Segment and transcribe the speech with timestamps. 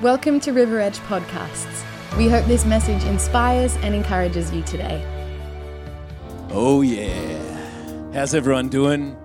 [0.00, 1.84] Welcome to River Edge Podcasts.
[2.16, 5.04] We hope this message inspires and encourages you today.
[6.50, 8.12] Oh, yeah.
[8.14, 9.16] How's everyone doing?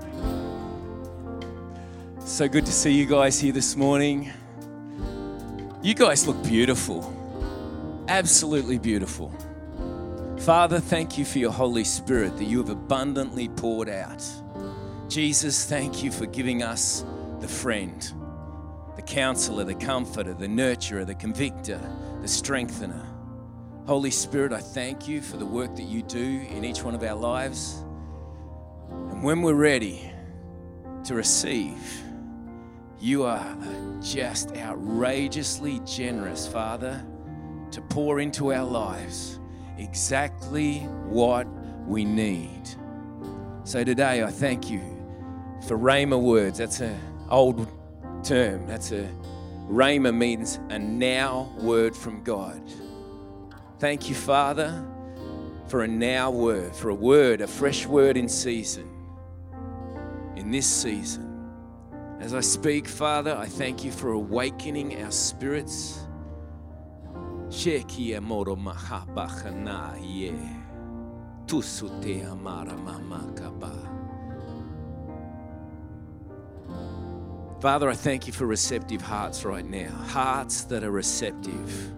[2.25, 4.31] So good to see you guys here this morning.
[5.83, 7.13] You guys look beautiful.
[8.07, 9.31] Absolutely beautiful.
[10.39, 14.25] Father, thank you for your Holy Spirit that you have abundantly poured out.
[15.07, 17.05] Jesus, thank you for giving us
[17.41, 18.11] the friend,
[18.95, 21.79] the counselor, the comforter, the nurturer, the convictor,
[22.21, 23.07] the strengthener.
[23.85, 27.03] Holy Spirit, I thank you for the work that you do in each one of
[27.03, 27.83] our lives.
[28.89, 30.11] And when we're ready
[31.05, 32.01] to receive,
[32.99, 33.57] you are
[34.01, 37.05] just outrageously generous, Father,
[37.71, 39.39] to pour into our lives
[39.77, 40.79] exactly
[41.09, 41.45] what
[41.85, 42.61] we need.
[43.65, 44.81] So today, I thank you
[45.67, 46.59] for Rhema words.
[46.59, 46.97] That's an
[47.29, 47.67] old
[48.23, 48.65] term.
[48.65, 49.09] That's a
[49.69, 52.61] Rhema means a now word from God.
[53.79, 54.85] Thank you, Father,
[55.67, 58.89] for a now word, for a word, a fresh word in season,
[60.35, 61.49] in this season.
[62.19, 65.99] As I speak, Father, I thank you for awakening our spirits.
[67.49, 70.33] Shekia moro mahabachana ye.
[71.45, 72.23] Tusute
[77.63, 79.89] Father, I thank you for receptive hearts right now.
[80.07, 81.93] Hearts that are receptive.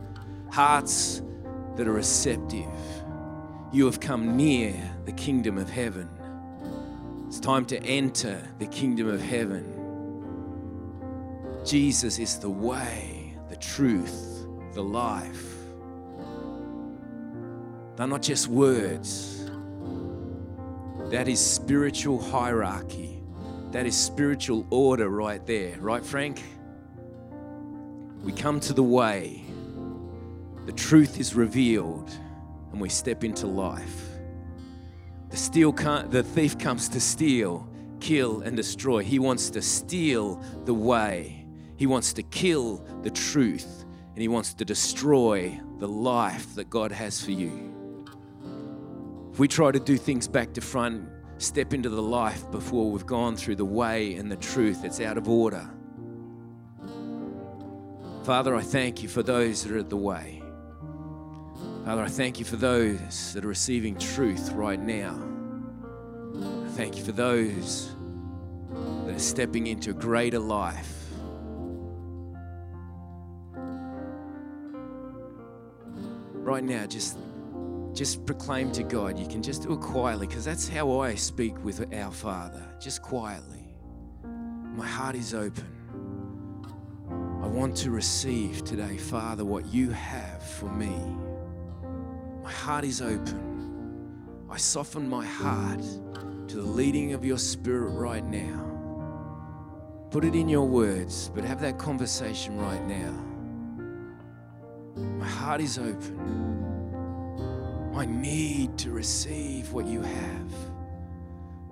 [0.51, 1.23] Hearts
[1.75, 2.69] that are receptive.
[3.73, 6.07] You have come near the kingdom of heaven.
[7.25, 9.65] It's time to enter the kingdom of heaven.
[11.65, 15.55] Jesus is the way, the truth, the life.
[17.95, 19.49] They're not just words,
[21.09, 23.14] that is spiritual hierarchy.
[23.75, 26.41] That is spiritual order right there, right, Frank?
[28.23, 29.43] We come to the way,
[30.65, 32.09] the truth is revealed,
[32.71, 34.07] and we step into life.
[35.27, 37.67] The, steal the thief comes to steal,
[37.99, 39.03] kill, and destroy.
[39.03, 44.53] He wants to steal the way, he wants to kill the truth, and he wants
[44.53, 48.05] to destroy the life that God has for you.
[49.33, 53.05] If we try to do things back to front, step into the life before we've
[53.05, 54.83] gone through the way and the truth.
[54.83, 55.69] It's out of order.
[58.23, 60.41] Father, I thank you for those that are at the way.
[61.85, 65.21] Father, I thank you for those that are receiving truth right now.
[66.65, 67.91] I thank you for those
[69.05, 70.91] that are stepping into a greater life.
[76.33, 77.17] Right now, just
[77.95, 79.17] just proclaim to God.
[79.17, 83.01] You can just do it quietly because that's how I speak with our Father, just
[83.01, 83.73] quietly.
[84.75, 85.71] My heart is open.
[87.41, 90.93] I want to receive today, Father, what you have for me.
[92.43, 94.43] My heart is open.
[94.49, 95.81] I soften my heart
[96.49, 98.63] to the leading of your Spirit right now.
[100.11, 103.11] Put it in your words, but have that conversation right now.
[105.17, 106.54] My heart is open.
[107.95, 110.53] I need to receive what you have.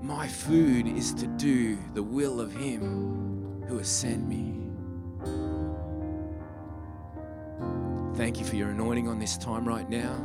[0.02, 4.62] My food is to do the will of Him who has sent me.
[8.16, 10.16] Thank you for your anointing on this time right now.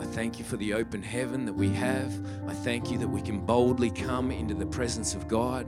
[0.00, 2.12] I thank you for the open heaven that we have.
[2.48, 5.66] I thank you that we can boldly come into the presence of God.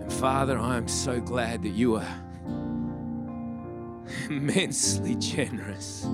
[0.00, 2.24] And Father, I am so glad that you are
[4.28, 6.04] immensely generous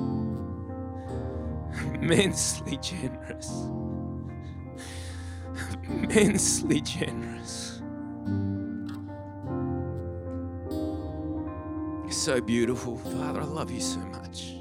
[1.95, 3.67] immensely generous.
[5.89, 7.83] Immensely generous.
[12.05, 12.99] You're so beautiful.
[12.99, 14.55] Father, I love you so much.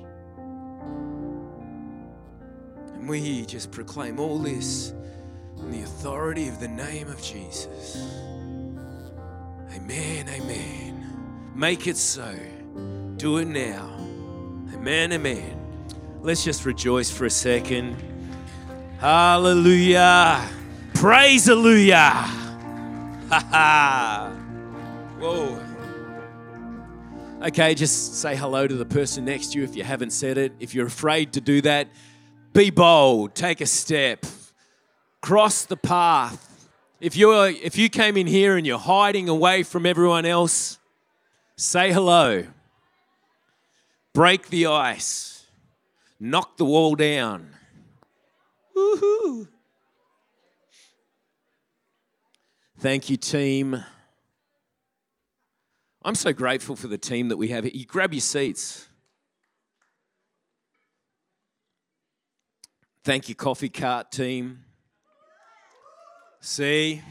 [2.94, 4.94] And we just proclaim all this
[5.58, 7.98] in the authority of the name of Jesus.
[9.75, 11.52] Amen, amen.
[11.56, 12.36] Make it so.
[13.18, 13.89] Do it now.
[14.74, 15.58] Amen, amen.
[16.21, 17.95] Let's just rejoice for a second.
[19.00, 20.45] Hallelujah.
[20.94, 22.01] Praise hallelujah.
[23.30, 24.31] Ha ha.
[25.18, 25.63] Whoa.
[27.48, 30.51] Okay, just say hello to the person next to you if you haven't said it.
[30.60, 31.88] If you're afraid to do that,
[32.51, 34.25] be bold, take a step,
[35.21, 36.68] cross the path.
[37.00, 40.80] If you're if you came in here and you're hiding away from everyone else,
[41.56, 42.44] say hello.
[44.12, 45.29] Break the ice
[46.19, 47.56] knock the wall down.
[48.75, 49.48] Woohoo!
[52.80, 53.83] Thank you, team.
[56.04, 57.66] I'm so grateful for the team that we have.
[57.66, 58.88] You grab your seats.
[63.04, 64.60] Thank you, coffee cart team.
[66.42, 67.01] See,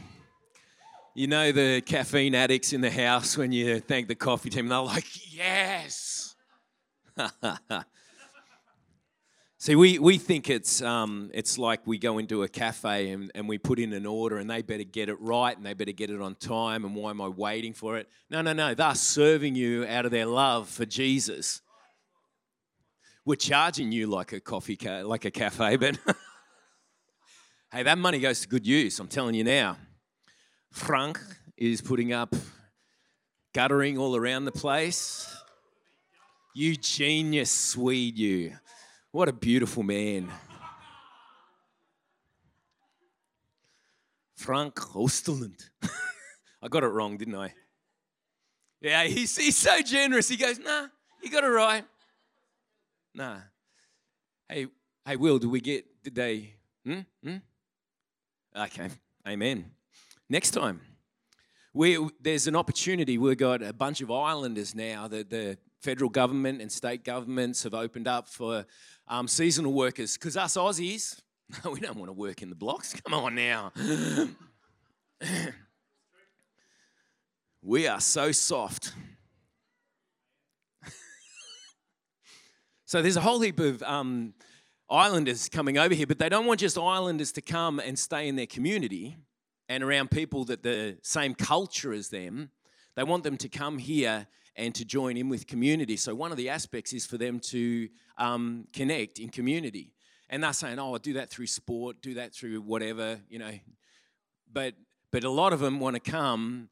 [1.13, 4.79] you know the caffeine addicts in the house when you thank the coffee team, they're
[4.79, 6.35] like, yes.
[9.61, 13.49] See, we, we think it's, um, it's like we go into a cafe and, and
[13.49, 16.09] we put in an order and they better get it right and they better get
[16.09, 18.07] it on time and why am I waiting for it?
[18.29, 18.73] No, no, no.
[18.73, 21.61] They're serving you out of their love for Jesus.
[23.25, 25.97] We're charging you like a coffee, ca- like a cafe, but
[27.73, 29.75] hey, that money goes to good use, I'm telling you now.
[30.71, 31.19] Frank
[31.57, 32.33] is putting up
[33.53, 35.29] guttering all around the place.
[36.55, 38.53] You genius Swede, you.
[39.11, 40.29] What a beautiful man.
[44.35, 45.67] Frank Osterland.
[46.61, 47.53] I got it wrong, didn't I?
[48.81, 50.29] Yeah, he's, he's so generous.
[50.29, 50.87] He goes, nah,
[51.23, 51.83] you got it right.
[53.15, 53.37] Nah.
[54.47, 54.67] Hey,
[55.05, 56.53] hey, Will, do we get, did they,
[56.85, 56.99] hmm?
[57.23, 57.37] Hmm?
[58.55, 58.89] Okay,
[59.27, 59.71] amen.
[60.29, 60.81] Next time,
[61.73, 63.17] we, there's an opportunity.
[63.17, 67.73] We've got a bunch of islanders now that the federal government and state governments have
[67.73, 68.65] opened up for
[69.09, 70.13] um, seasonal workers.
[70.13, 71.19] Because us Aussies,
[71.69, 72.93] we don't want to work in the blocks.
[73.05, 73.71] Come on now.
[77.61, 78.93] we are so soft.
[82.85, 84.33] so there's a whole heap of um,
[84.89, 88.35] islanders coming over here, but they don't want just islanders to come and stay in
[88.35, 89.17] their community
[89.67, 92.49] and around people that the same culture as them.
[92.95, 94.27] They want them to come here
[94.59, 95.95] and to join in with community.
[95.95, 99.93] So one of the aspects is for them to um, connect in community.
[100.29, 103.53] And they're saying, "Oh, I'll do that through sport, do that through whatever, you know."
[104.51, 104.75] But
[105.11, 106.69] but a lot of them want to come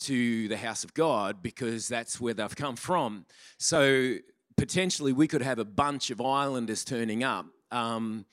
[0.00, 3.24] to the house of God because that's where they've come from.
[3.58, 4.16] So
[4.56, 8.26] potentially we could have a bunch of islanders turning up um,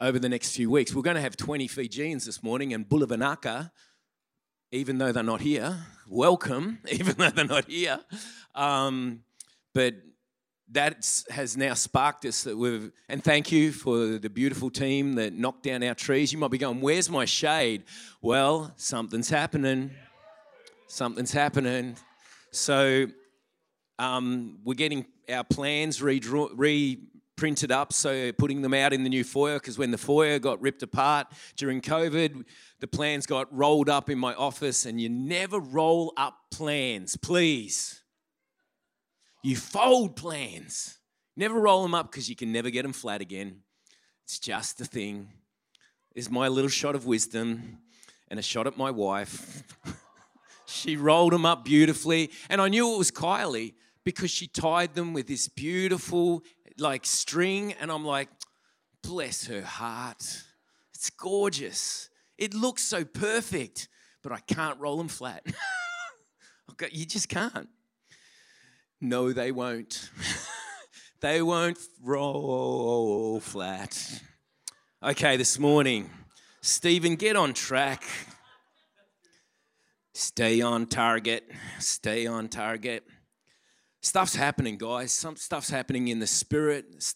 [0.00, 0.94] over the next few weeks.
[0.94, 3.70] We're going to have 20 Fijians this morning and Bula vinaka
[4.70, 5.76] even though they're not here.
[6.08, 8.00] Welcome, even though they're not here.
[8.54, 9.22] Um,
[9.74, 9.94] but
[10.70, 15.32] that has now sparked us that we've, and thank you for the beautiful team that
[15.32, 16.32] knocked down our trees.
[16.32, 17.84] You might be going, Where's my shade?
[18.20, 19.90] Well, something's happening.
[20.88, 21.96] Something's happening.
[22.50, 23.06] So
[23.98, 26.50] um, we're getting our plans redraw,
[27.38, 30.60] reprinted up, so putting them out in the new foyer because when the foyer got
[30.60, 32.44] ripped apart during COVID,
[32.80, 38.02] the plans got rolled up in my office, and you never roll up plans, please.
[39.44, 40.98] You fold plans.
[41.36, 43.60] Never roll them up because you can never get them flat again.
[44.24, 45.28] It's just a thing.
[46.16, 47.78] Is my little shot of wisdom
[48.26, 49.62] and a shot at my wife.
[50.66, 55.12] she rolled them up beautifully, and I knew it was Kylie because she tied them
[55.12, 56.42] with this beautiful
[56.80, 58.28] like string, and I'm like,
[59.02, 60.44] bless her heart.
[60.94, 62.10] It's gorgeous.
[62.36, 63.88] It looks so perfect,
[64.22, 65.44] but I can't roll them flat.
[66.72, 67.68] okay, you just can't.
[69.00, 70.10] No, they won't.
[71.20, 74.22] they won't roll flat.
[75.02, 76.10] Okay, this morning,
[76.60, 78.02] Stephen, get on track.
[80.14, 81.48] Stay on target.
[81.78, 83.04] Stay on target.
[84.00, 85.12] Stuff's happening, guys.
[85.12, 87.14] Some stuff's happening in the spirit.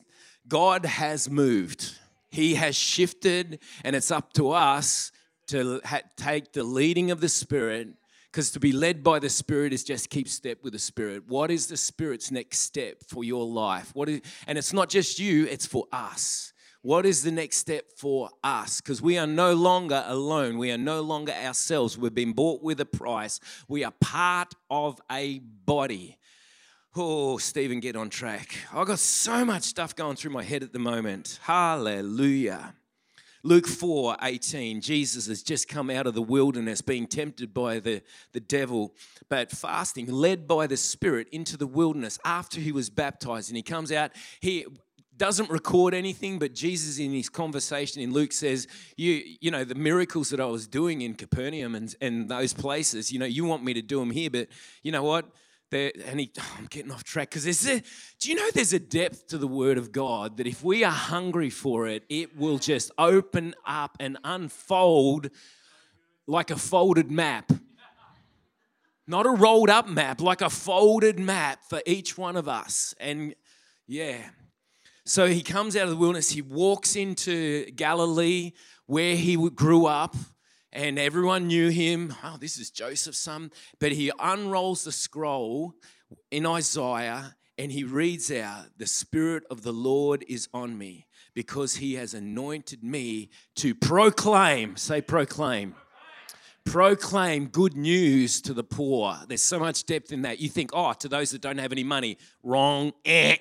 [0.49, 1.97] God has moved.
[2.31, 5.13] He has shifted, and it's up to us
[5.49, 7.89] to ha- take the leading of the Spirit.
[8.31, 11.25] Because to be led by the Spirit is just keep step with the Spirit.
[11.29, 13.91] What is the Spirit's next step for your life?
[13.95, 16.55] What is, and it's not just you, it's for us.
[16.81, 18.81] What is the next step for us?
[18.81, 20.57] Because we are no longer alone.
[20.57, 21.99] We are no longer ourselves.
[21.99, 23.39] We've been bought with a price.
[23.69, 26.17] We are part of a body.
[26.95, 28.55] Oh, Stephen, get on track.
[28.71, 31.39] I've got so much stuff going through my head at the moment.
[31.41, 32.75] Hallelujah.
[33.43, 38.03] Luke 4 18, Jesus has just come out of the wilderness being tempted by the,
[38.33, 38.95] the devil,
[39.31, 43.49] but fasting, led by the Spirit into the wilderness after he was baptized.
[43.49, 44.67] And he comes out, he
[45.17, 48.69] doesn't record anything, but Jesus in his conversation in Luke says,
[48.99, 53.11] You, you know, the miracles that I was doing in Capernaum and, and those places,
[53.11, 54.49] you know, you want me to do them here, but
[54.83, 55.25] you know what?
[55.73, 57.83] There, and he, oh, I'm getting off track because there's a,
[58.21, 60.93] do you know there's a depth to the Word of God that if we are
[60.93, 65.31] hungry for it, it will just open up and unfold
[66.29, 67.51] like a folded map.
[69.09, 72.95] Not a rolled up map, like a folded map for each one of us.
[73.01, 73.35] And
[73.89, 74.19] yeah.
[75.05, 78.53] So he comes out of the wilderness, he walks into Galilee
[78.87, 80.15] where he grew up
[80.73, 82.15] and everyone knew him.
[82.25, 83.51] Oh, this is Joseph's son.
[83.79, 85.75] But he unrolls the scroll
[86.31, 91.77] in Isaiah and he reads out, The Spirit of the Lord is on me because
[91.77, 95.75] he has anointed me to proclaim, say, proclaim.
[96.65, 99.17] Proclaim good news to the poor.
[99.27, 100.39] There's so much depth in that.
[100.39, 102.93] You think, oh, to those that don't have any money, wrong.
[103.05, 103.37] Eh.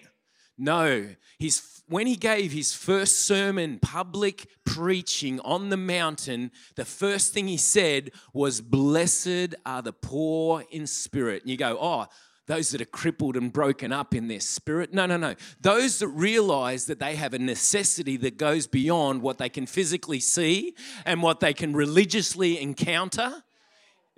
[0.57, 1.07] No,
[1.39, 7.47] he's, when he gave his first sermon, public preaching on the mountain, the first thing
[7.47, 11.41] he said was, Blessed are the poor in spirit.
[11.41, 12.05] And you go, oh,
[12.47, 14.93] those that are crippled and broken up in their spirit.
[14.93, 15.35] No, no, no.
[15.61, 20.19] Those that realize that they have a necessity that goes beyond what they can physically
[20.19, 23.43] see and what they can religiously encounter.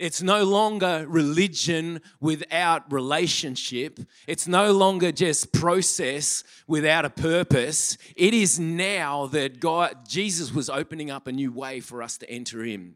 [0.04, 4.02] It's no longer religion without relationship.
[4.28, 7.98] It's no longer just process without a purpose.
[8.18, 12.30] It is now that God, Jesus was opening up a new way for us to
[12.30, 12.96] enter in.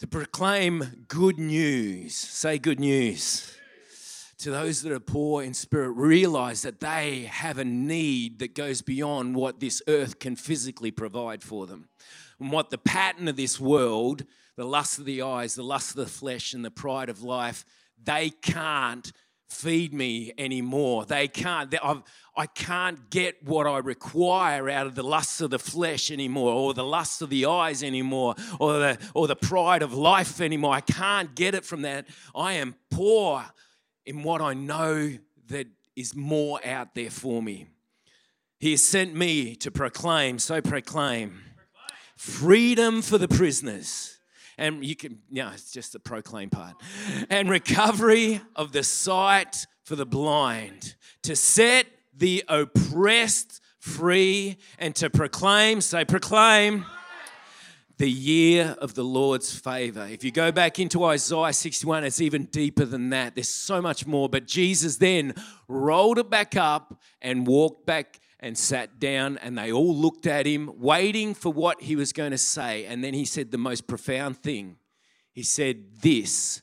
[0.00, 2.16] To proclaim good news.
[2.16, 3.56] Say good news
[4.38, 8.82] to those that are poor in spirit realize that they have a need that goes
[8.82, 11.88] beyond what this earth can physically provide for them.
[12.38, 14.24] And what the pattern of this world,
[14.56, 17.64] the lust of the eyes, the lust of the flesh, and the pride of life,
[18.02, 19.12] they can't
[19.48, 21.04] feed me anymore.
[21.04, 21.70] They can't.
[21.70, 21.78] They,
[22.36, 26.74] I can't get what I require out of the lusts of the flesh anymore, or
[26.74, 30.74] the lust of the eyes anymore, or the, or the pride of life anymore.
[30.74, 32.06] I can't get it from that.
[32.34, 33.44] I am poor
[34.04, 35.16] in what I know
[35.48, 37.66] that is more out there for me.
[38.58, 41.40] He has sent me to proclaim, so proclaim,
[42.16, 44.15] freedom for the prisoners.
[44.58, 46.74] And you can, yeah, it's just the proclaim part.
[47.28, 51.86] And recovery of the sight for the blind, to set
[52.16, 56.84] the oppressed free, and to proclaim, say, proclaim
[57.98, 60.06] the year of the Lord's favor.
[60.06, 63.34] If you go back into Isaiah 61, it's even deeper than that.
[63.34, 64.28] There's so much more.
[64.28, 65.34] But Jesus then
[65.66, 70.46] rolled it back up and walked back and sat down, and they all looked at
[70.46, 72.84] him, waiting for what he was going to say.
[72.84, 74.76] And then he said the most profound thing.
[75.32, 76.62] He said, This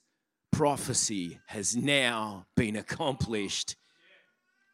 [0.52, 3.76] prophecy has now been accomplished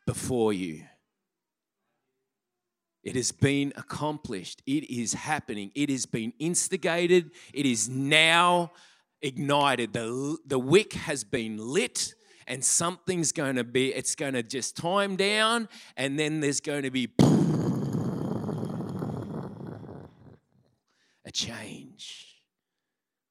[0.05, 0.83] before you.
[3.03, 4.61] It has been accomplished.
[4.65, 5.71] It is happening.
[5.73, 7.31] It has been instigated.
[7.53, 8.71] It is now
[9.21, 9.93] ignited.
[9.93, 12.13] The, the wick has been lit,
[12.49, 16.83] and something's going to be, it's going to just time down, and then there's going
[16.83, 17.07] to be
[21.25, 22.25] a change.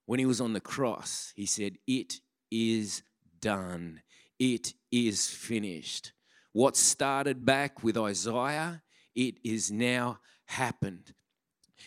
[0.07, 2.21] When he was on the cross, he said, It
[2.51, 3.03] is
[3.41, 4.01] done.
[4.39, 6.13] It is finished.
[6.53, 8.83] What started back with Isaiah
[9.19, 11.13] it is now happened.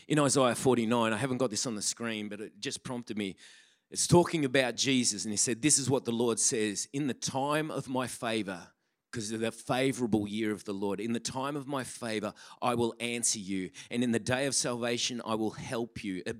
[0.09, 3.37] In Isaiah 49, I haven't got this on the screen, but it just prompted me.
[3.91, 7.13] It's talking about Jesus, and he said, This is what the Lord says In the
[7.13, 8.67] time of my favor,
[9.11, 12.75] because of the favorable year of the Lord, in the time of my favor, I
[12.75, 16.23] will answer you, and in the day of salvation, I will help you.
[16.25, 16.33] Uh,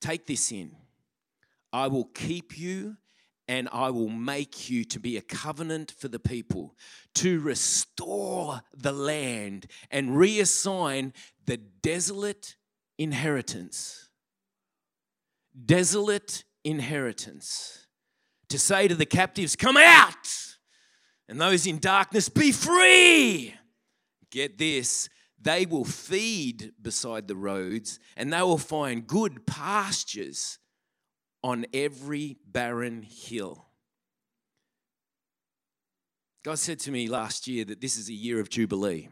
[0.00, 0.76] take this in.
[1.72, 2.96] I will keep you
[3.48, 6.76] and I will make you to be a covenant for the people,
[7.14, 11.12] to restore the land and reassign
[11.46, 12.56] the desolate
[12.98, 14.08] inheritance.
[15.66, 17.86] Desolate inheritance.
[18.48, 20.28] To say to the captives, Come out!
[21.28, 23.54] And those in darkness, Be free!
[24.30, 25.08] Get this,
[25.40, 30.58] they will feed beside the roads and they will find good pastures
[31.42, 33.66] on every barren hill.
[36.44, 39.08] God said to me last year that this is a year of Jubilee.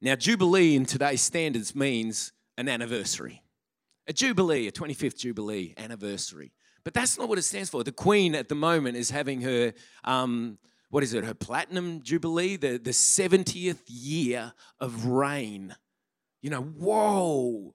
[0.00, 3.42] Now, Jubilee in today's standards means an anniversary.
[4.08, 6.52] A Jubilee, a 25th Jubilee anniversary.
[6.84, 7.82] But that's not what it stands for.
[7.82, 9.72] The Queen at the moment is having her,
[10.04, 10.58] um,
[10.90, 15.74] what is it, her Platinum Jubilee, the, the 70th year of reign.
[16.42, 17.74] You know, whoa,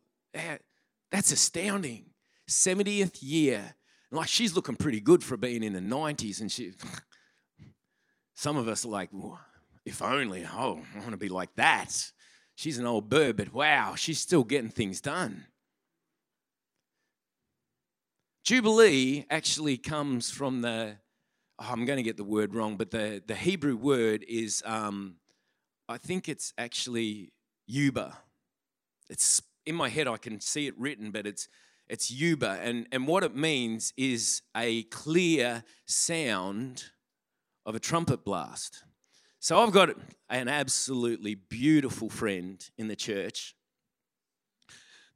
[1.12, 2.06] that's astounding.
[2.50, 3.76] 70th year.
[4.12, 6.40] Like she's looking pretty good for being in the 90s.
[6.40, 6.72] And she,
[8.34, 9.10] some of us are like,
[9.86, 12.12] if only, oh, I want to be like that.
[12.56, 15.48] She's an old bird, but wow, she's still getting things done.
[18.44, 20.98] Jubilee actually comes from the,
[21.60, 25.16] oh, I'm going to get the word wrong, but the, the Hebrew word is, um,
[25.88, 27.32] I think it's actually
[27.68, 28.18] Yuba.
[29.10, 31.48] It's in my head, I can see it written, but it's
[31.92, 36.86] it's yuba, and, and what it means is a clear sound
[37.66, 38.86] of a trumpet blast.
[39.40, 39.90] So I've got
[40.30, 43.56] an absolutely beautiful friend in the church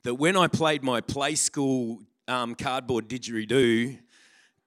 [0.03, 3.99] that when I played my play school um, cardboard didgeridoo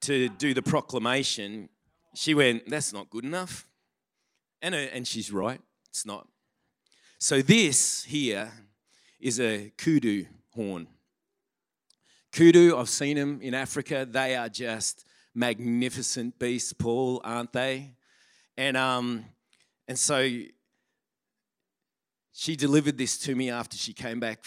[0.03, 1.69] to do the proclamation,
[2.15, 3.69] she went, That's not good enough.
[4.61, 6.27] And, uh, and she's right, it's not.
[7.19, 8.51] So, this here
[9.21, 10.89] is a kudu horn.
[12.33, 14.07] Kudu, I've seen them in Africa.
[14.09, 17.95] They are just magnificent beasts, Paul, aren't they?
[18.57, 19.25] And um,
[19.87, 20.29] and so
[22.33, 24.45] she delivered this to me after she came back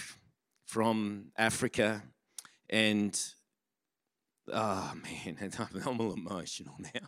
[0.66, 2.04] from Africa,
[2.72, 3.20] and
[4.52, 5.38] oh man,
[5.86, 7.08] I'm all emotional now.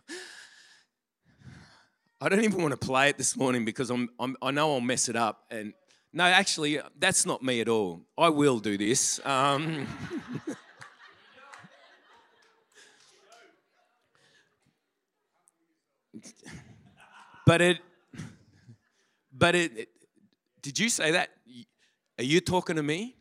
[2.20, 4.80] I don't even want to play it this morning because I'm, I'm I know I'll
[4.80, 5.44] mess it up.
[5.50, 5.74] And
[6.12, 8.02] no, actually, that's not me at all.
[8.16, 9.20] I will do this.
[9.26, 9.86] Um,
[17.46, 17.78] but it,
[19.32, 19.88] but it,
[20.62, 21.30] did you say that?
[22.18, 23.16] Are you talking to me?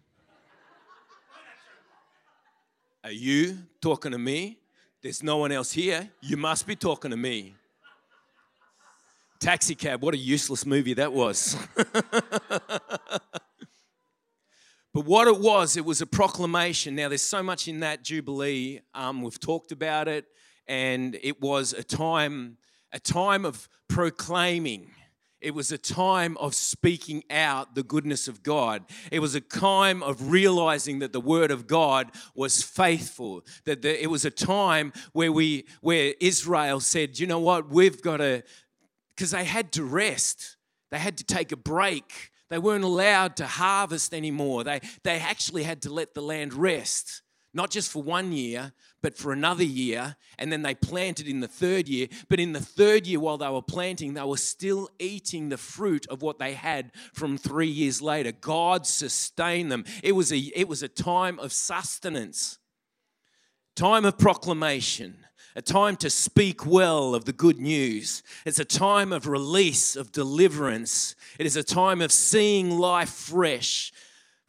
[3.06, 4.60] Are you talking to me?
[5.02, 6.10] There's no one else here.
[6.22, 7.54] You must be talking to me.
[9.42, 11.58] Taxi cab, what a useless movie that was.
[11.76, 13.20] but
[14.94, 16.96] what it was, it was a proclamation.
[16.96, 18.80] Now, there's so much in that Jubilee.
[18.94, 20.24] Um, we've talked about it,
[20.66, 22.58] and it was a time,
[22.94, 24.92] a time of proclaiming
[25.44, 28.84] it was a time of speaking out the goodness of God.
[29.12, 33.46] It was a time of realizing that the word of God was faithful.
[33.66, 37.70] That the, it was a time where we where Israel said, "You know what?
[37.70, 38.44] We've got to
[39.16, 40.58] because they had to rest.
[40.92, 42.32] They had to take a break.
[42.50, 44.64] They weren't allowed to harvest anymore.
[44.64, 47.22] They they actually had to let the land rest."
[47.54, 50.16] Not just for one year, but for another year.
[50.40, 52.08] And then they planted in the third year.
[52.28, 56.08] But in the third year, while they were planting, they were still eating the fruit
[56.08, 58.32] of what they had from three years later.
[58.32, 59.86] God sustained them.
[60.02, 62.58] It was a, it was a time of sustenance,
[63.76, 65.18] time of proclamation.
[65.56, 68.24] A time to speak well of the good news.
[68.44, 71.16] It's a time of release, of deliverance.
[71.38, 73.94] It is a time of seeing life fresh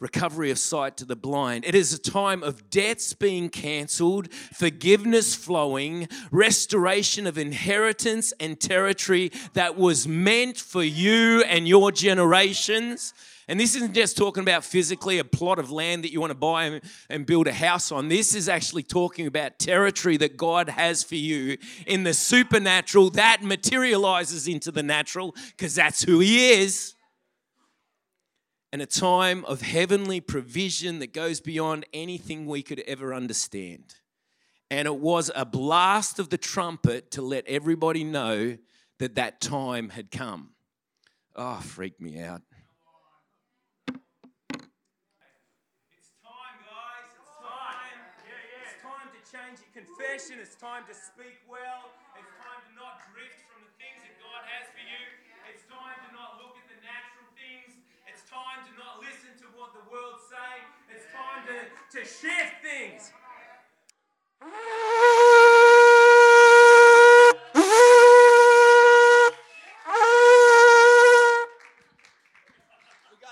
[0.05, 1.65] recovery of sight to the blind.
[1.65, 9.33] It is a time of debts being cancelled, forgiveness flowing, restoration of inheritance and territory
[9.55, 13.15] that was meant for you and your generations.
[13.49, 16.39] And this isn't just talking about physically a plot of land that you want to
[16.39, 18.09] buy and build a house on.
[18.09, 23.43] This is actually talking about territory that God has for you in the supernatural that
[23.43, 26.95] materializes into the natural because that's who He is
[28.75, 33.95] and a time of heavenly provision that goes beyond anything we could ever understand.
[34.69, 38.59] And it was a blast of the trumpet to let everybody know
[38.99, 40.57] that that time had come.
[41.37, 42.43] Oh, freaked me out.
[43.87, 43.95] It's
[46.19, 47.15] time, guys.
[47.15, 47.95] It's time.
[48.59, 50.43] It's time to change your confession.
[50.43, 51.95] It's time to speak well.
[52.19, 55.03] It's time to not drift from the things that God has for you.
[55.47, 57.15] It's time to not look at the natural
[58.35, 60.67] time to not listen to what the world say.
[60.91, 61.47] It's time
[61.95, 63.13] to, shift things.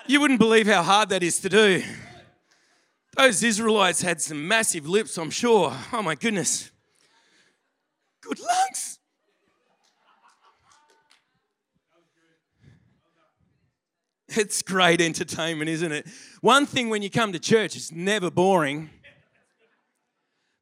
[0.07, 1.83] You wouldn't believe how hard that is to do.
[3.16, 5.77] Those Israelites had some massive lips, I'm sure.
[5.92, 6.70] Oh my goodness.
[8.20, 9.01] Good lungs.
[14.34, 16.06] It's great entertainment, isn't it?
[16.40, 18.90] One thing when you come to church, it's never boring.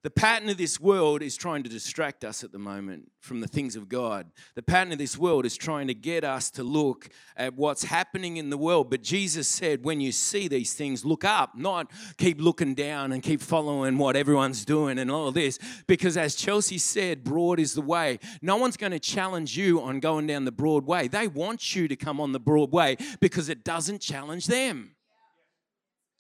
[0.03, 3.47] The pattern of this world is trying to distract us at the moment from the
[3.47, 4.31] things of God.
[4.55, 8.39] The pattern of this world is trying to get us to look at what's happening
[8.39, 8.89] in the world.
[8.89, 13.23] But Jesus said, when you see these things, look up, not keep looking down and
[13.23, 15.59] keep following what everyone's doing and all this.
[15.87, 18.21] Because as Chelsea said, broad is the way.
[18.41, 21.09] No one's going to challenge you on going down the broad way.
[21.09, 24.95] They want you to come on the broad way because it doesn't challenge them.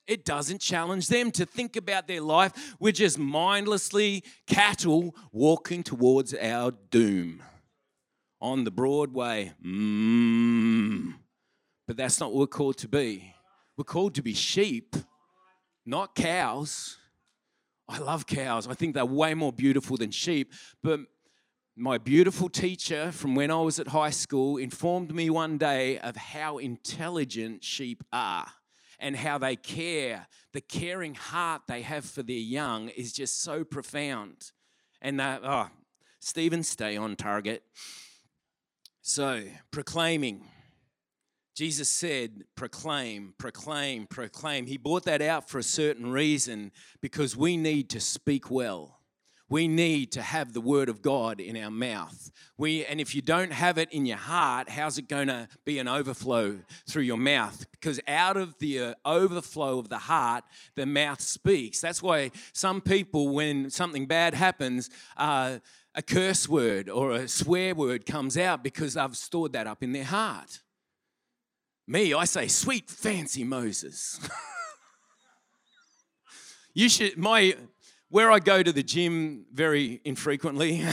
[0.06, 2.74] It doesn't challenge them to think about their life.
[2.80, 7.42] We're just mindlessly cattle walking towards our doom
[8.40, 9.52] on the Broadway.
[9.64, 11.14] Mm.
[11.86, 13.34] But that's not what we're called to be.
[13.76, 14.96] We're called to be sheep,
[15.86, 16.98] not cows.
[17.88, 18.68] I love cows.
[18.68, 20.52] I think they're way more beautiful than sheep.
[20.82, 21.00] But
[21.76, 26.16] my beautiful teacher from when I was at high school informed me one day of
[26.16, 28.46] how intelligent sheep are
[29.00, 30.26] and how they care.
[30.52, 34.52] The caring heart they have for their young is just so profound.
[35.00, 35.68] And that, oh,
[36.20, 37.62] Stephen, stay on target.
[39.02, 40.44] So, proclaiming.
[41.56, 44.66] Jesus said, proclaim, proclaim, proclaim.
[44.66, 48.99] He brought that out for a certain reason because we need to speak well.
[49.50, 52.30] We need to have the word of God in our mouth.
[52.56, 55.80] We, and if you don't have it in your heart, how's it going to be
[55.80, 57.66] an overflow through your mouth?
[57.72, 60.44] Because out of the uh, overflow of the heart,
[60.76, 61.80] the mouth speaks.
[61.80, 65.58] That's why some people, when something bad happens, uh,
[65.96, 69.90] a curse word or a swear word comes out because they've stored that up in
[69.90, 70.60] their heart.
[71.88, 74.20] Me, I say, sweet fancy Moses.
[76.74, 77.56] you should, my,
[78.10, 80.84] where I go to the gym very infrequently.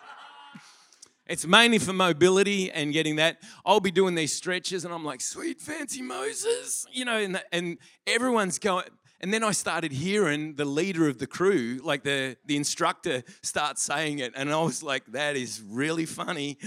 [1.26, 3.42] it's mainly for mobility and getting that.
[3.64, 7.78] I'll be doing these stretches and I'm like, sweet fancy Moses, you know, and, and
[8.06, 8.84] everyone's going,
[9.22, 13.78] and then I started hearing the leader of the crew, like the, the instructor, start
[13.78, 14.32] saying it.
[14.36, 16.58] And I was like, that is really funny.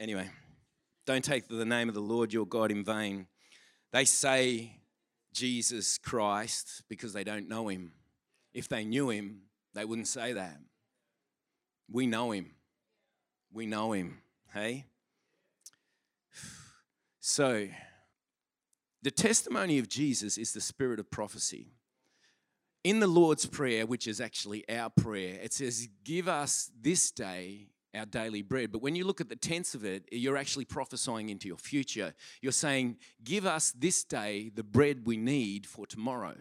[0.00, 0.28] Anyway,
[1.06, 3.26] don't take the name of the Lord your God in vain.
[3.92, 4.81] They say
[5.32, 7.92] Jesus Christ because they don't know him.
[8.52, 9.42] If they knew him,
[9.74, 10.58] they wouldn't say that.
[11.90, 12.52] We know him.
[13.52, 14.18] We know him.
[14.52, 14.86] Hey?
[17.20, 17.68] So,
[19.02, 21.68] the testimony of Jesus is the spirit of prophecy.
[22.84, 27.68] In the Lord's Prayer, which is actually our prayer, it says, Give us this day
[27.94, 28.72] our daily bread.
[28.72, 32.14] But when you look at the tense of it, you're actually prophesying into your future.
[32.40, 36.36] You're saying, Give us this day the bread we need for tomorrow.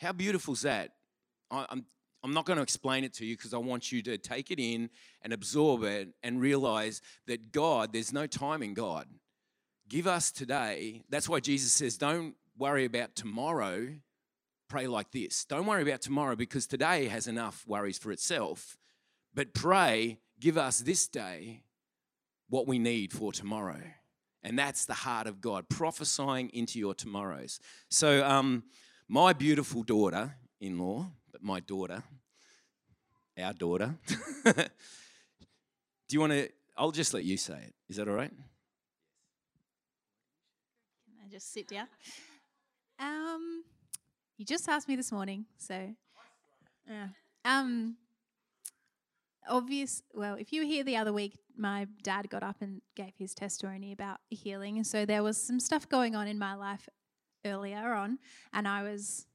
[0.00, 0.92] How beautiful is that?
[1.50, 1.84] I'm,
[2.24, 4.60] I'm not going to explain it to you because I want you to take it
[4.60, 4.90] in
[5.22, 9.06] and absorb it and realize that God, there's no time in God.
[9.88, 11.02] Give us today.
[11.10, 13.88] That's why Jesus says, don't worry about tomorrow.
[14.68, 15.44] Pray like this.
[15.44, 18.78] Don't worry about tomorrow because today has enough worries for itself.
[19.34, 21.62] But pray, give us this day
[22.48, 23.80] what we need for tomorrow.
[24.42, 27.60] And that's the heart of God, prophesying into your tomorrows.
[27.88, 28.64] So, um,
[29.08, 32.02] my beautiful daughter in law, but my daughter,
[33.38, 33.94] our daughter,
[34.44, 34.64] do
[36.10, 36.48] you want to?
[36.76, 37.74] I'll just let you say it.
[37.88, 38.30] Is that all right?
[38.30, 38.38] Can
[41.24, 41.86] I just sit down.
[42.98, 43.64] Um,
[44.36, 45.88] you just asked me this morning, so
[46.88, 47.08] yeah.
[47.44, 47.96] Um,
[49.48, 50.02] obvious.
[50.14, 53.34] Well, if you were here the other week, my dad got up and gave his
[53.34, 56.88] testimony about healing, so there was some stuff going on in my life
[57.44, 58.18] earlier on,
[58.52, 59.26] and I was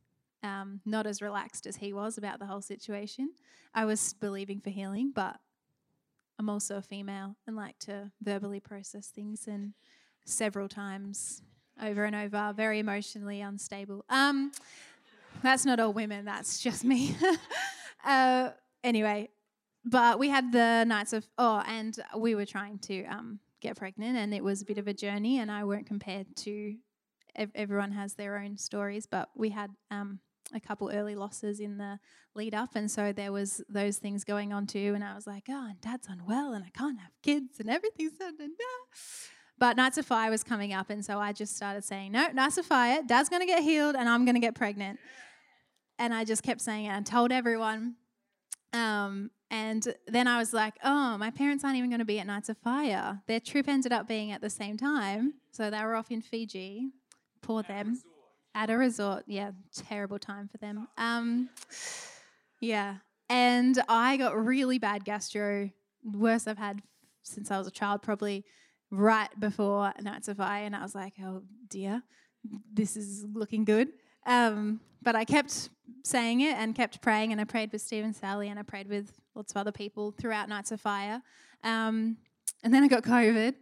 [0.43, 3.31] um, not as relaxed as he was about the whole situation.
[3.73, 5.39] I was believing for healing, but
[6.39, 9.73] I'm also a female and like to verbally process things, and
[10.25, 11.41] several times
[11.81, 14.03] over and over, very emotionally unstable.
[14.09, 14.51] Um,
[15.43, 17.15] that's not all women, that's just me.
[18.05, 18.51] uh,
[18.83, 19.29] anyway,
[19.89, 24.17] but we had the nights of, oh, and we were trying to um, get pregnant,
[24.17, 26.75] and it was a bit of a journey, and I weren't compared to,
[27.35, 30.19] ev- everyone has their own stories, but we had um,
[30.53, 31.99] a couple early losses in the
[32.35, 35.45] lead up and so there was those things going on too and i was like
[35.49, 38.13] oh and dad's unwell and i can't have kids and everything's
[39.59, 42.57] but Nights of Fire was coming up, and so I just started saying, No, Nights
[42.57, 44.99] of Fire, Dad's to get healed, and I'm to get pregnant.
[45.97, 47.95] And I just kept saying it and told everyone.
[48.73, 52.27] Um, and then I was like, Oh, my parents aren't even going to be at
[52.27, 53.21] Nights of Fire.
[53.27, 55.35] Their trip ended up being at the same time.
[55.51, 56.89] So they were off in Fiji.
[57.41, 58.01] Poor at them.
[58.55, 59.23] A at a resort.
[59.27, 60.87] Yeah, terrible time for them.
[60.97, 61.49] Um,
[62.59, 62.95] yeah.
[63.29, 65.69] And I got really bad gastro,
[66.03, 66.81] worst I've had
[67.23, 68.45] since I was a child, probably
[68.89, 72.01] right before Nights of Fire, and I was like, oh dear,
[72.73, 73.89] this is looking good.
[74.27, 75.69] Um, but I kept
[76.03, 78.87] saying it and kept praying, and I prayed with Steve and Sally, and I prayed
[78.87, 81.21] with lots of other people throughout Nights of Fire.
[81.63, 82.17] Um,
[82.63, 83.55] and then I got COVID.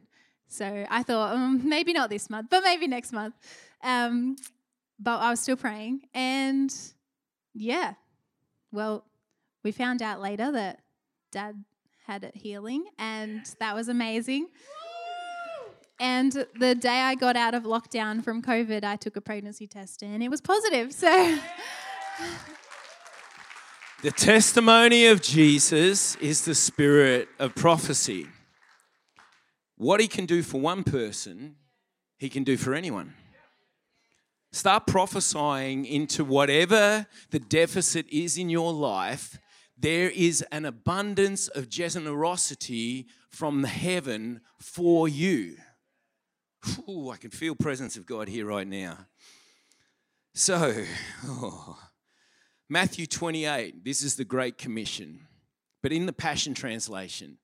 [0.47, 3.35] So I thought, um, maybe not this month, but maybe next month.
[3.83, 4.35] Um,
[4.99, 6.01] but I was still praying.
[6.13, 6.73] And
[7.53, 7.93] yeah,
[8.71, 9.05] well,
[9.63, 10.81] we found out later that
[11.31, 11.63] dad
[12.05, 14.47] had it healing, and that was amazing.
[15.99, 20.03] And the day I got out of lockdown from COVID, I took a pregnancy test
[20.03, 20.91] and it was positive.
[20.91, 21.07] So.
[24.03, 28.27] the testimony of Jesus is the spirit of prophecy.
[29.77, 31.55] What he can do for one person,
[32.17, 33.13] he can do for anyone.
[34.51, 39.37] Start prophesying into whatever the deficit is in your life.
[39.77, 45.57] There is an abundance of generosity from the heaven for you.
[46.89, 49.07] Ooh, I can feel presence of God here right now.
[50.33, 50.83] So,
[51.25, 51.79] oh,
[52.69, 55.27] Matthew 28, this is the Great Commission.
[55.81, 57.37] But in the Passion Translation,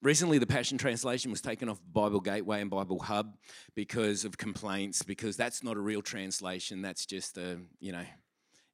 [0.00, 3.36] recently the Passion Translation was taken off Bible Gateway and Bible Hub
[3.74, 6.82] because of complaints, because that's not a real translation.
[6.82, 8.04] That's just a, you know,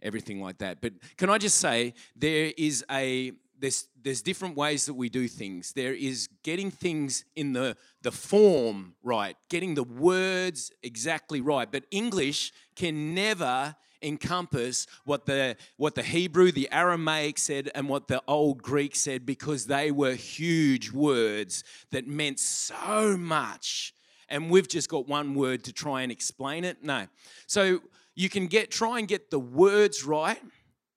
[0.03, 0.81] everything like that.
[0.81, 3.33] But can I just say, there is a
[3.63, 5.73] there's there's different ways that we do things.
[5.73, 11.71] There is getting things in the the form right, getting the words exactly right.
[11.71, 18.09] But English can never encompass what the what the Hebrew, the Aramaic said and what
[18.09, 23.95] the old Greek said because they were huge words that meant so much.
[24.29, 26.83] And we've just got one word to try and explain it.
[26.83, 27.07] No.
[27.47, 27.81] So
[28.17, 30.43] you can get try and get the words right,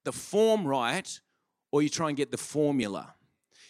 [0.04, 1.19] the form right,
[1.75, 3.15] or you try and get the formula.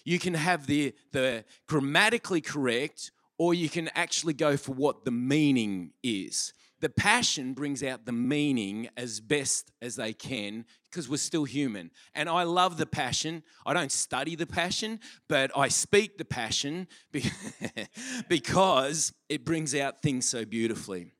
[0.03, 5.11] You can have the, the grammatically correct, or you can actually go for what the
[5.11, 6.53] meaning is.
[6.81, 11.89] The passion brings out the meaning as best as they can because we're still human.
[12.13, 13.41] And I love the passion.
[13.65, 16.87] I don't study the passion, but I speak the passion
[18.29, 21.11] because it brings out things so beautifully.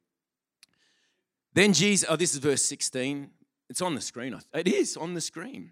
[1.55, 3.31] Then Jesus, oh, this is verse 16.
[3.71, 4.39] It's on the screen.
[4.53, 5.71] It is on the screen.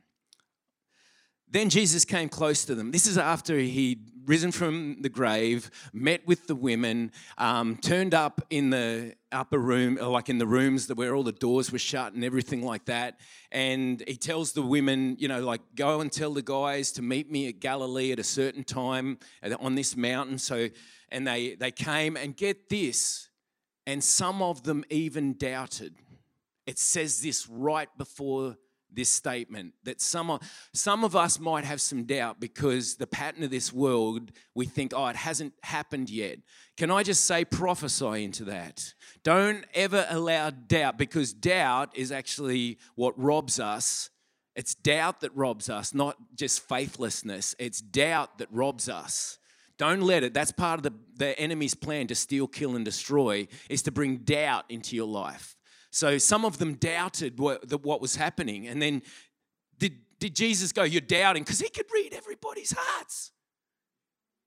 [1.54, 2.89] Then Jesus came close to them.
[2.89, 8.42] This is after he'd risen from the grave, met with the women, um, turned up
[8.50, 12.24] in the upper room, like in the rooms where all the doors were shut and
[12.24, 13.20] everything like that.
[13.52, 17.30] And he tells the women, you know, like, go and tell the guys to meet
[17.30, 19.20] me at Galilee at a certain time
[19.60, 20.39] on this mountain.
[20.39, 20.70] So,
[21.10, 23.30] and they, they came and get this.
[23.86, 25.94] And some of them even doubted.
[26.66, 28.58] It says this right before
[28.95, 30.41] this statement that some of,
[30.73, 34.93] some of us might have some doubt because the pattern of this world, we think,
[34.95, 36.39] oh, it hasn't happened yet.
[36.77, 38.93] Can I just say, prophesy into that?
[39.23, 44.10] Don't ever allow doubt because doubt is actually what robs us.
[44.56, 47.56] It's doubt that robs us, not just faithlessness.
[47.58, 49.39] It's doubt that robs us.
[49.77, 50.34] Don't let it.
[50.34, 54.17] That's part of the, the enemy's plan to steal, kill, and destroy, is to bring
[54.17, 55.58] doubt into your life.
[55.93, 58.67] So some of them doubted what, what was happening.
[58.67, 59.03] And then
[59.77, 61.43] did, did Jesus go, You're doubting?
[61.43, 63.32] Because he could read everybody's hearts.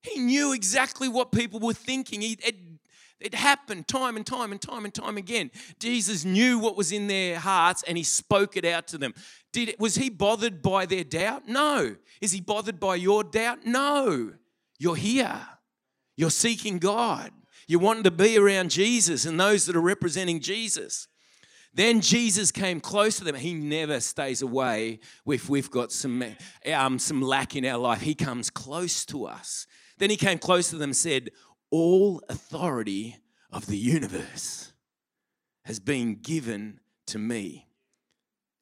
[0.03, 2.19] He knew exactly what people were thinking.
[2.19, 2.55] He, it,
[3.21, 5.49] it happened time and time and time and time again.
[5.79, 9.13] Jesus knew what was in their hearts and he spoke it out to them.
[9.53, 11.47] Did, was he bothered by their doubt?
[11.47, 11.95] No.
[12.19, 13.65] Is he bothered by your doubt?
[13.65, 14.33] No.
[14.79, 15.47] You're here.
[16.17, 17.31] You're seeking God.
[17.69, 21.07] You're wanting to be around Jesus and those that are representing Jesus.
[21.73, 23.35] Then Jesus came close to them.
[23.35, 26.23] He never stays away if we've got some,
[26.73, 28.01] um, some lack in our life.
[28.01, 29.67] He comes close to us.
[29.97, 31.29] Then he came close to them and said,
[31.69, 33.17] All authority
[33.51, 34.73] of the universe
[35.65, 37.67] has been given to me.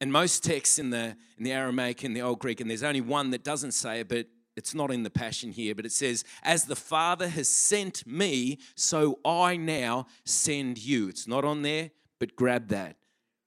[0.00, 3.00] And most texts in the, in the Aramaic and the Old Greek, and there's only
[3.00, 6.24] one that doesn't say it, but it's not in the Passion here, but it says,
[6.42, 11.08] As the Father has sent me, so I now send you.
[11.08, 12.96] It's not on there, but grab that.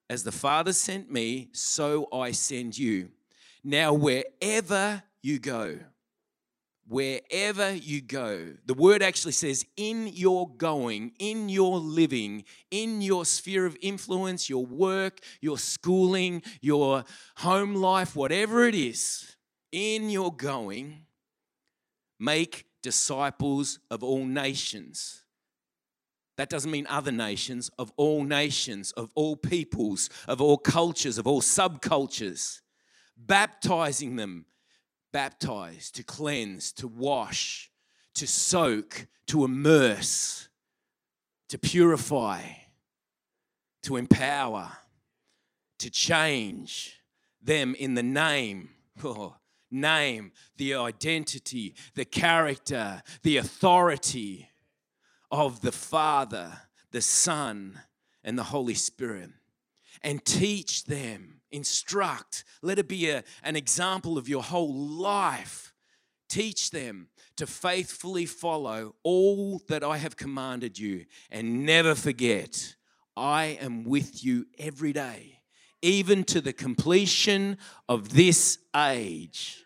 [0.10, 3.10] As the Father sent me, so I send you.
[3.64, 5.78] Now, wherever you go,
[6.88, 13.26] wherever you go, the word actually says, in your going, in your living, in your
[13.26, 17.04] sphere of influence, your work, your schooling, your
[17.38, 19.36] home life, whatever it is,
[19.72, 21.06] in your going,
[22.20, 25.24] make disciples of all nations
[26.40, 31.28] that doesn't mean other nations, of all nations, of all peoples, of all cultures, of
[31.28, 32.62] all subcultures.
[33.18, 34.46] Baptizing them,
[35.12, 37.70] baptize, to cleanse, to wash,
[38.16, 40.48] to soak, to immerse,
[41.50, 42.42] to purify,
[43.84, 44.72] to empower,
[45.80, 47.02] to change
[47.42, 48.70] them in the name.
[49.04, 49.36] Oh,
[49.72, 54.49] name, the identity, the character, the authority
[55.32, 56.52] of the Father,
[56.92, 57.80] the Son,
[58.24, 59.30] and the Holy Spirit.
[60.02, 62.44] And teach them, instruct.
[62.62, 65.74] Let it be a, an example of your whole life.
[66.30, 71.06] Teach them to faithfully follow all that I have commanded you.
[71.32, 72.76] And never forget,
[73.16, 75.40] I am with you every day,
[75.82, 79.64] even to the completion of this age.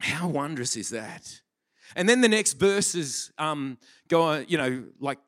[0.00, 1.41] How wondrous is that?
[1.96, 3.78] And then the next verses um,
[4.08, 5.18] go, you know, like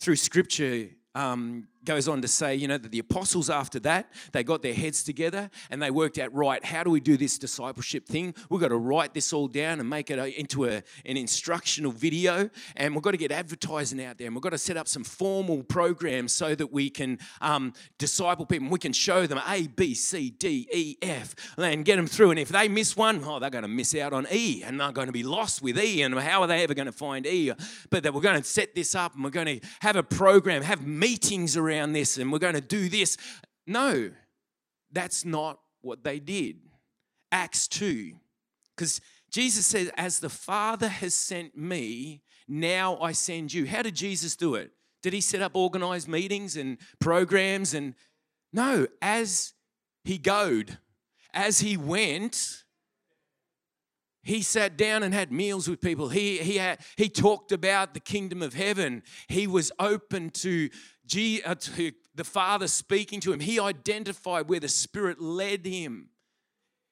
[0.00, 4.44] through scripture, um, goes on to say, you know, that the apostles after that, they
[4.44, 8.06] got their heads together and they worked out, right, how do we do this discipleship
[8.06, 8.34] thing?
[8.50, 12.50] We've got to write this all down and make it into a, an instructional video.
[12.76, 15.04] And we've got to get advertising out there and we've got to set up some
[15.04, 18.68] formal programs so that we can um, disciple people.
[18.68, 22.30] We can show them A, B, C, D, E, F and get them through.
[22.30, 24.92] And if they miss one, oh, they're going to miss out on E and they're
[24.92, 26.02] going to be lost with E.
[26.02, 27.52] And how are they ever going to find E?
[27.90, 30.62] But that we're going to set this up and we're going to have a program,
[30.62, 33.16] have meetings around around this and we're going to do this.
[33.66, 34.10] no,
[34.92, 36.56] that's not what they did.
[37.32, 38.14] Acts 2.
[38.74, 43.66] Because Jesus says, As the Father has sent me, now I send you.
[43.66, 44.70] How did Jesus do it?
[45.02, 47.74] Did he set up organized meetings and programs?
[47.74, 47.94] And
[48.52, 49.52] no, as
[50.04, 50.78] he goed,
[51.34, 52.64] as he went,
[54.22, 56.08] he sat down and had meals with people.
[56.08, 59.04] He, he, had, he talked about the kingdom of heaven.
[59.28, 60.68] He was open to,
[61.06, 63.40] G, uh, to the Father speaking to him.
[63.40, 66.08] He identified where the Spirit led him.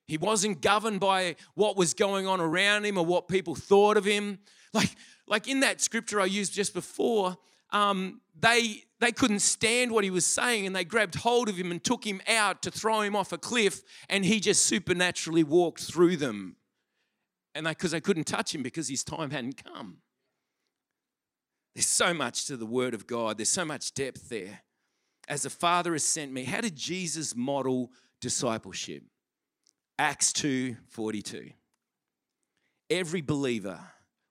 [0.06, 4.04] He wasn't governed by what was going on around him or what people thought of
[4.04, 4.38] him.
[4.74, 4.90] Like,
[5.28, 7.36] like in that scripture I used just before,
[7.70, 11.70] um, they, they couldn't stand what he was saying and they grabbed hold of him
[11.70, 15.82] and took him out to throw him off a cliff and he just supernaturally walked
[15.82, 16.56] through them.
[17.54, 19.98] And because they, they couldn't touch him because his time hadn't come.
[21.74, 24.60] There's so much to the word of God, there's so much depth there.
[25.26, 29.02] As the Father has sent me, how did Jesus model discipleship?
[29.98, 31.50] Acts 2 42.
[32.90, 33.80] Every believer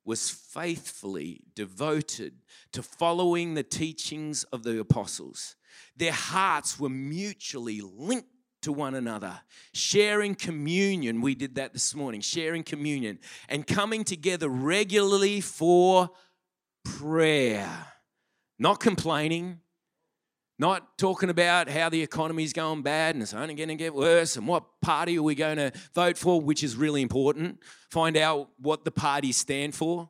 [0.06, 2.34] was faithfully devoted
[2.74, 5.56] to following the teachings of the apostles.
[5.96, 8.28] Their hearts were mutually linked
[8.62, 9.40] to one another,
[9.74, 11.22] sharing communion.
[11.22, 16.10] We did that this morning, sharing communion and coming together regularly for
[16.84, 17.88] prayer.
[18.60, 19.60] Not complaining,
[20.60, 24.38] not talking about how the economy's going bad and it's only going to get worse
[24.38, 27.60] and what party are we going to vote for, which is really important.
[27.90, 30.10] Find out what the parties stand for.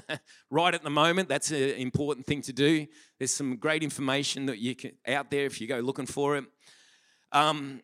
[0.50, 2.86] right at the moment, that's an important thing to do.
[3.18, 6.44] There's some great information that you can out there if you go looking for it.
[7.32, 7.80] Um,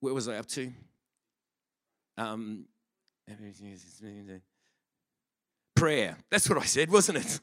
[0.00, 0.70] where was I up to?
[2.18, 2.66] Um,
[5.74, 6.16] prayer.
[6.30, 7.40] That's what I said, wasn't it?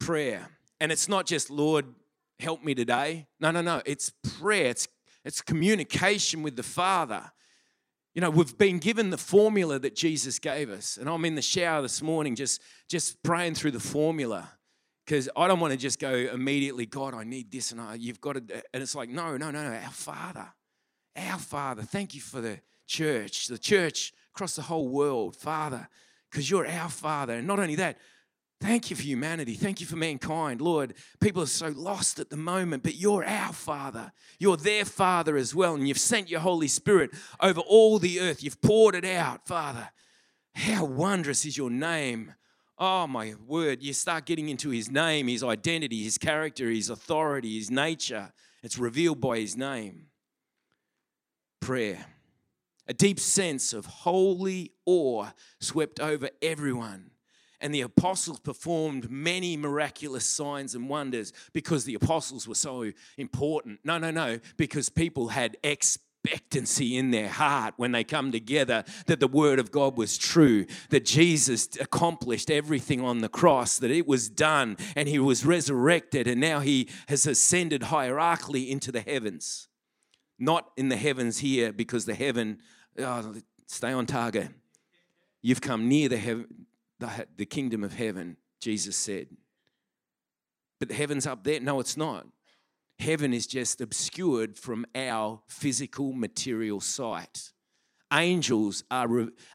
[0.00, 0.48] Prayer.
[0.80, 1.86] And it's not just, Lord,
[2.38, 3.26] help me today.
[3.40, 3.82] No, no, no.
[3.86, 4.88] It's prayer, it's,
[5.24, 7.32] it's communication with the Father.
[8.14, 10.96] You know, we've been given the formula that Jesus gave us.
[10.96, 14.50] And I'm in the shower this morning just, just praying through the formula
[15.04, 18.20] because I don't want to just go immediately, God, I need this, and I, you've
[18.20, 18.62] got to.
[18.72, 19.76] And it's like, no, no, no, no.
[19.76, 20.46] Our Father,
[21.16, 21.82] our Father.
[21.82, 25.88] Thank you for the church, the church across the whole world, Father,
[26.34, 27.34] because you're our Father.
[27.34, 27.98] And not only that,
[28.60, 29.54] Thank you for humanity.
[29.54, 30.62] Thank you for mankind.
[30.62, 34.10] Lord, people are so lost at the moment, but you're our Father.
[34.38, 35.74] You're their Father as well.
[35.74, 38.42] And you've sent your Holy Spirit over all the earth.
[38.42, 39.90] You've poured it out, Father.
[40.54, 42.32] How wondrous is your name.
[42.78, 43.82] Oh, my word.
[43.82, 48.32] You start getting into his name, his identity, his character, his authority, his nature.
[48.62, 50.06] It's revealed by his name.
[51.60, 52.06] Prayer.
[52.86, 57.10] A deep sense of holy awe swept over everyone
[57.64, 63.80] and the apostles performed many miraculous signs and wonders because the apostles were so important.
[63.84, 69.18] No, no, no, because people had expectancy in their heart when they come together that
[69.18, 74.06] the word of God was true, that Jesus accomplished everything on the cross, that it
[74.06, 79.68] was done, and he was resurrected, and now he has ascended hierarchically into the heavens.
[80.38, 82.58] Not in the heavens here, because the heaven,
[82.98, 83.34] oh,
[83.66, 84.48] stay on target.
[85.42, 86.66] You've come near the heaven
[87.00, 89.28] the, the kingdom of heaven, Jesus said.
[90.80, 91.60] But heaven's up there?
[91.60, 92.26] No, it's not.
[92.98, 97.52] Heaven is just obscured from our physical material sight.
[98.12, 99.08] Angels are,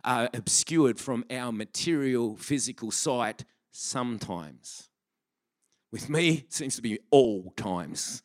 [0.03, 4.89] are obscured from our material physical sight sometimes.
[5.91, 8.21] With me, it seems to be all times.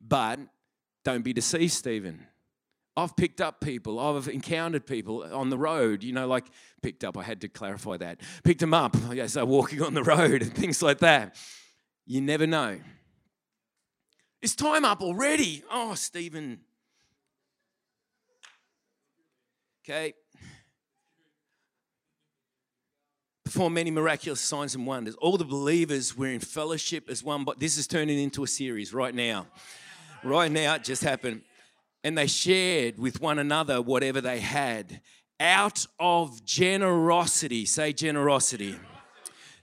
[0.00, 0.38] But
[1.04, 2.26] don't be deceived, Stephen.
[2.96, 6.46] I've picked up people, I've encountered people on the road, you know, like
[6.80, 8.20] picked up, I had to clarify that.
[8.42, 11.36] Picked them up as they're walking on the road and things like that.
[12.06, 12.78] You never know.
[14.40, 15.62] It's time up already?
[15.70, 16.60] Oh, Stephen.
[19.84, 20.14] Okay.
[23.44, 25.14] Perform many miraculous signs and wonders.
[25.16, 28.94] All the believers were in fellowship as one, but this is turning into a series
[28.94, 29.46] right now.
[30.24, 31.42] Right now, it just happened
[32.06, 35.00] and they shared with one another whatever they had
[35.40, 37.64] out of generosity.
[37.64, 38.76] Say generosity.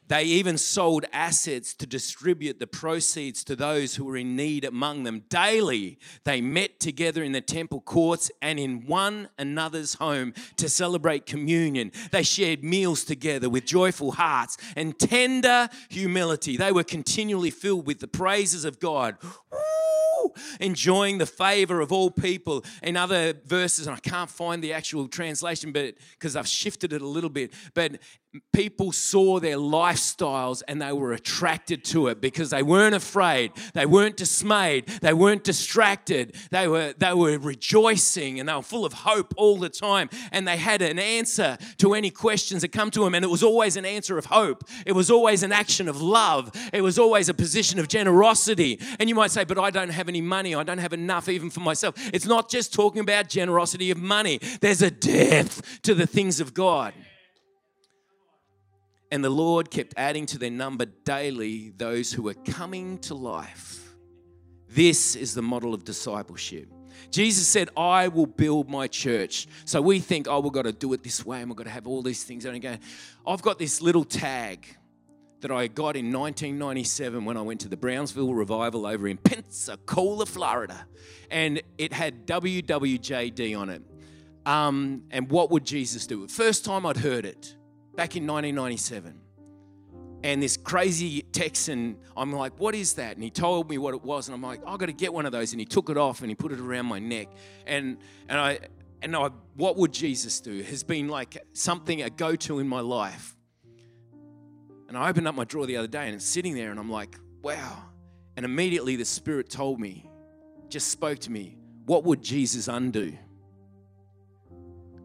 [0.10, 5.04] They even sold assets to distribute the proceeds to those who were in need among
[5.04, 5.24] them.
[5.30, 11.26] Daily, they met together in the temple courts and in one another's home to celebrate
[11.26, 11.92] communion.
[12.12, 16.58] They shared meals together with joyful hearts and tender humility.
[16.58, 19.16] They were continually filled with the praises of God.
[20.60, 22.64] Enjoying the favor of all people.
[22.82, 27.02] In other verses, and I can't find the actual translation, but because I've shifted it
[27.02, 28.00] a little bit, but
[28.52, 33.52] people saw their lifestyles and they were attracted to it because they weren't afraid.
[33.74, 34.88] They weren't dismayed.
[35.02, 36.36] They weren't distracted.
[36.50, 40.10] They were they were rejoicing and they were full of hope all the time.
[40.32, 43.44] And they had an answer to any questions that come to them and it was
[43.44, 44.64] always an answer of hope.
[44.86, 46.52] It was always an action of love.
[46.74, 48.80] It was always a position of generosity.
[49.00, 50.56] And you might say but I don't have any money.
[50.56, 51.96] I don't have enough even for myself.
[52.12, 54.40] It's not just talking about generosity of money.
[54.62, 56.94] There's a depth to the things of God
[59.14, 63.94] and the Lord kept adding to their number daily those who were coming to life.
[64.68, 66.68] This is the model of discipleship.
[67.12, 69.46] Jesus said, I will build my church.
[69.66, 71.70] So we think, oh, we've got to do it this way and we've got to
[71.70, 72.46] have all these things.
[72.46, 72.80] And again,
[73.24, 74.66] I've got this little tag
[75.42, 80.26] that I got in 1997 when I went to the Brownsville revival over in Pensacola,
[80.26, 80.88] Florida.
[81.30, 83.84] And it had WWJD on it.
[84.48, 86.28] Um, and what would Jesus do?
[86.28, 87.58] First time I'd heard it
[87.96, 89.20] back in 1997.
[90.24, 93.16] And this crazy Texan, I'm like, what is that?
[93.16, 95.26] And he told me what it was, and I'm like, I've got to get one
[95.26, 95.52] of those.
[95.52, 97.28] And he took it off and he put it around my neck.
[97.68, 97.98] And
[98.30, 98.60] and I
[99.02, 100.62] and I, what would Jesus do?
[100.64, 103.36] Has been like something a go-to in my life.
[104.88, 106.90] And I opened up my drawer the other day and it's sitting there, and I'm
[106.90, 107.84] like, wow.
[108.38, 110.10] And immediately the Spirit told me,
[110.70, 113.18] just spoke to me, what would Jesus undo?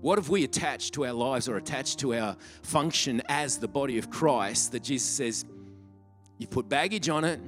[0.00, 3.98] What have we attached to our lives or attached to our function as the body
[3.98, 5.44] of Christ that Jesus says,
[6.38, 7.40] you've put baggage on it,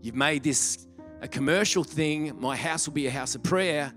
[0.00, 0.86] you've made this
[1.20, 3.92] a commercial thing, my house will be a house of prayer.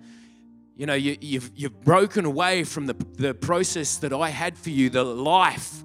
[0.76, 4.58] You know, you, have you've, you've broken away from the, the process that I had
[4.58, 5.84] for you, the life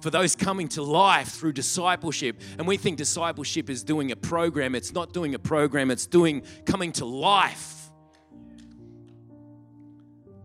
[0.00, 2.40] for those coming to life through discipleship.
[2.58, 4.74] And we think discipleship is doing a program.
[4.74, 7.77] It's not doing a program, it's doing coming to life.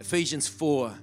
[0.03, 0.93] Ephesians 4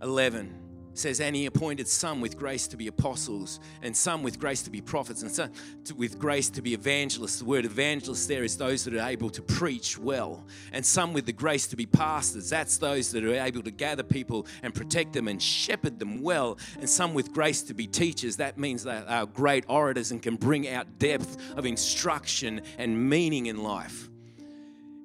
[0.00, 0.54] 11
[0.92, 4.70] says, And he appointed some with grace to be apostles, and some with grace to
[4.70, 5.50] be prophets, and some
[5.96, 7.40] with grace to be evangelists.
[7.40, 11.26] The word evangelist there is those that are able to preach well, and some with
[11.26, 12.48] the grace to be pastors.
[12.48, 16.56] That's those that are able to gather people and protect them and shepherd them well,
[16.78, 18.36] and some with grace to be teachers.
[18.36, 23.46] That means they are great orators and can bring out depth of instruction and meaning
[23.46, 24.10] in life.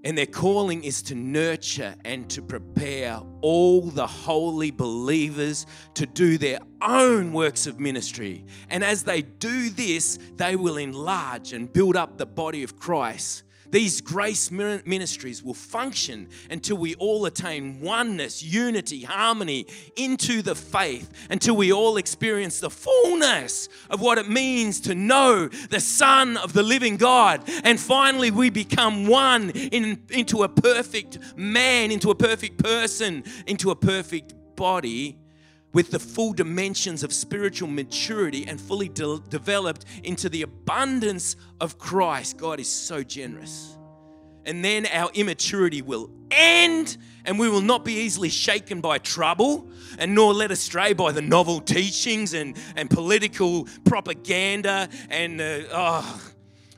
[0.03, 6.37] And their calling is to nurture and to prepare all the holy believers to do
[6.37, 8.45] their own works of ministry.
[8.69, 13.43] And as they do this, they will enlarge and build up the body of Christ
[13.72, 21.11] these grace ministries will function until we all attain oneness, unity, harmony into the faith,
[21.30, 26.53] until we all experience the fullness of what it means to know the Son of
[26.53, 27.43] the living God.
[27.63, 33.72] And finally, we become one in, into a perfect man, into a perfect person, into
[33.72, 35.17] a perfect body
[35.74, 41.78] with the full dimensions of spiritual maturity and fully de- developed into the abundance of
[41.78, 42.38] Christ.
[42.38, 43.78] God is so generous.
[44.45, 49.70] And then our immaturity will end, and we will not be easily shaken by trouble,
[49.99, 56.22] and nor led astray by the novel teachings and, and political propaganda and uh, oh,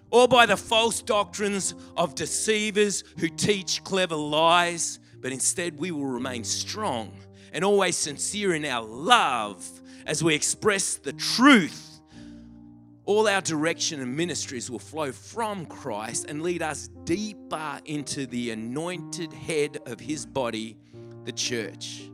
[0.09, 6.05] or by the false doctrines of deceivers who teach clever lies, but instead we will
[6.05, 7.13] remain strong
[7.51, 9.65] and always sincere in our love
[10.05, 11.99] as we express the truth.
[13.05, 18.51] All our direction and ministries will flow from Christ and lead us deeper into the
[18.51, 20.77] anointed head of his body,
[21.25, 22.09] the church.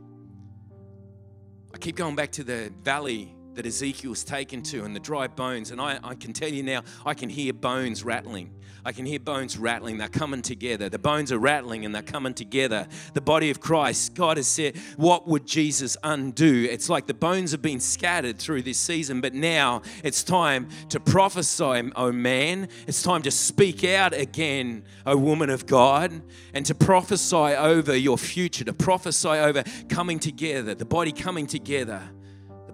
[1.72, 5.72] I keep going back to the valley that Ezekiel's taken to and the dry bones,
[5.72, 8.54] and I, I can tell you now, I can hear bones rattling.
[8.84, 9.98] I can hear bones rattling.
[9.98, 10.88] They're coming together.
[10.88, 12.86] The bones are rattling and they're coming together.
[13.14, 16.68] The body of Christ, God has said, What would Jesus undo?
[16.70, 21.00] It's like the bones have been scattered through this season, but now it's time to
[21.00, 22.68] prophesy, oh man.
[22.86, 26.22] It's time to speak out again, O woman of God,
[26.54, 32.08] and to prophesy over your future, to prophesy over coming together, the body coming together,
[32.17, 32.17] the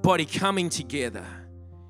[0.04, 1.24] body coming together.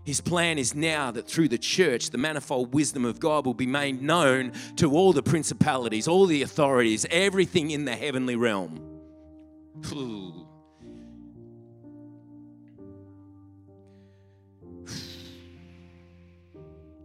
[0.05, 3.67] His plan is now that through the church, the manifold wisdom of God will be
[3.67, 8.81] made known to all the principalities, all the authorities, everything in the heavenly realm.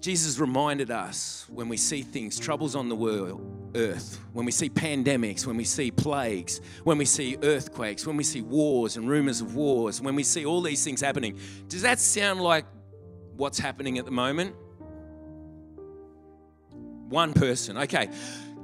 [0.02, 4.70] Jesus reminded us when we see things, troubles on the world, earth, when we see
[4.70, 9.42] pandemics, when we see plagues, when we see earthquakes, when we see wars and rumors
[9.42, 11.38] of wars, when we see all these things happening,
[11.68, 12.66] does that sound like
[13.36, 14.56] what's happening at the moment?
[17.10, 17.78] One person.
[17.78, 18.10] Okay.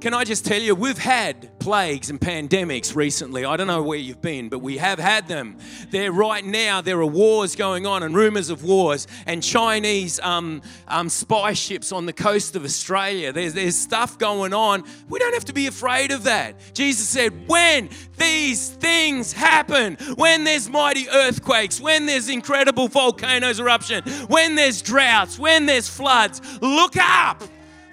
[0.00, 3.44] Can I just tell you, we've had plagues and pandemics recently.
[3.44, 5.56] I don't know where you've been, but we have had them.
[5.90, 10.60] There right now, there are wars going on and rumors of wars and Chinese um,
[10.86, 13.32] um, spy ships on the coast of Australia.
[13.32, 14.84] There's, there's stuff going on.
[15.08, 16.56] We don't have to be afraid of that.
[16.74, 17.88] Jesus said, when
[18.18, 25.38] these things happen, when there's mighty earthquakes, when there's incredible volcanoes eruption, when there's droughts,
[25.38, 27.42] when there's floods, look up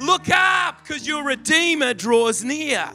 [0.04, 2.92] Look up because your Redeemer draws near.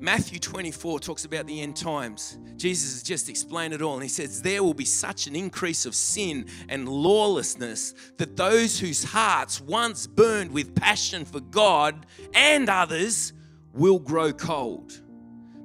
[0.00, 2.36] Matthew 24 talks about the end times.
[2.56, 5.86] Jesus has just explained it all, and he says, There will be such an increase
[5.86, 12.68] of sin and lawlessness that those whose hearts once burned with passion for God and
[12.68, 13.32] others
[13.72, 15.00] will grow cold.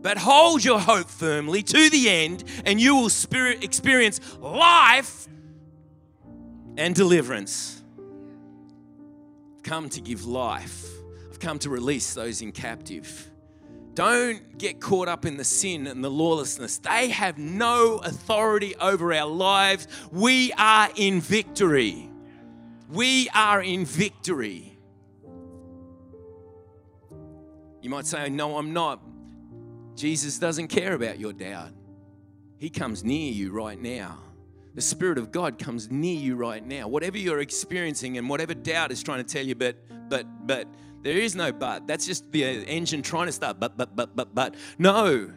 [0.04, 5.28] But hold your hope firmly to the end, and you will experience life
[6.78, 7.79] and deliverance
[9.64, 10.86] come to give life.
[11.30, 13.30] I've come to release those in captive.
[13.93, 16.78] Don't get caught up in the sin and the lawlessness.
[16.78, 19.88] They have no authority over our lives.
[20.12, 22.10] We are in victory.
[22.89, 24.78] We are in victory.
[27.82, 29.01] You might say, No, I'm not.
[29.95, 31.72] Jesus doesn't care about your doubt.
[32.57, 34.20] He comes near you right now.
[34.76, 36.88] The Spirit of God comes near you right now.
[36.88, 39.78] Whatever you're experiencing and whatever doubt is trying to tell you, but,
[40.10, 40.68] but, but,
[41.02, 41.88] there is no but.
[41.88, 44.56] That's just the engine trying to start, but, but, but, but, but.
[44.78, 45.32] No,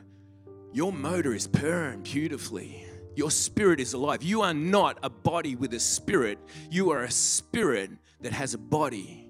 [0.72, 2.85] your motor is purring beautifully.
[3.14, 4.22] Your spirit is alive.
[4.22, 6.39] You are not a body with a spirit,
[6.70, 9.28] you are a spirit that has a body.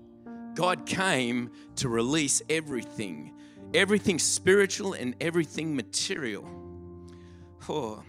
[0.54, 3.34] God came to release everything,
[3.74, 6.46] everything spiritual and everything material.
[7.68, 8.02] Oh.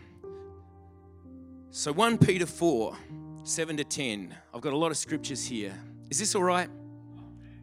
[1.75, 2.95] So 1 Peter 4,
[3.41, 4.35] 7 to 10.
[4.53, 5.73] I've got a lot of scriptures here.
[6.11, 6.69] Is this all right?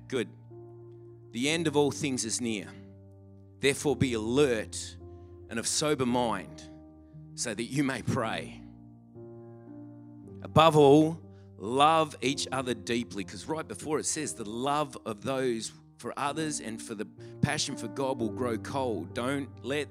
[0.08, 0.28] Good.
[1.30, 2.66] The end of all things is near.
[3.60, 4.96] Therefore, be alert
[5.48, 6.60] and of sober mind
[7.36, 8.60] so that you may pray.
[10.42, 11.16] Above all,
[11.56, 16.58] love each other deeply, because right before it says the love of those for others
[16.58, 17.06] and for the
[17.42, 19.14] passion for God will grow cold.
[19.14, 19.86] Don't let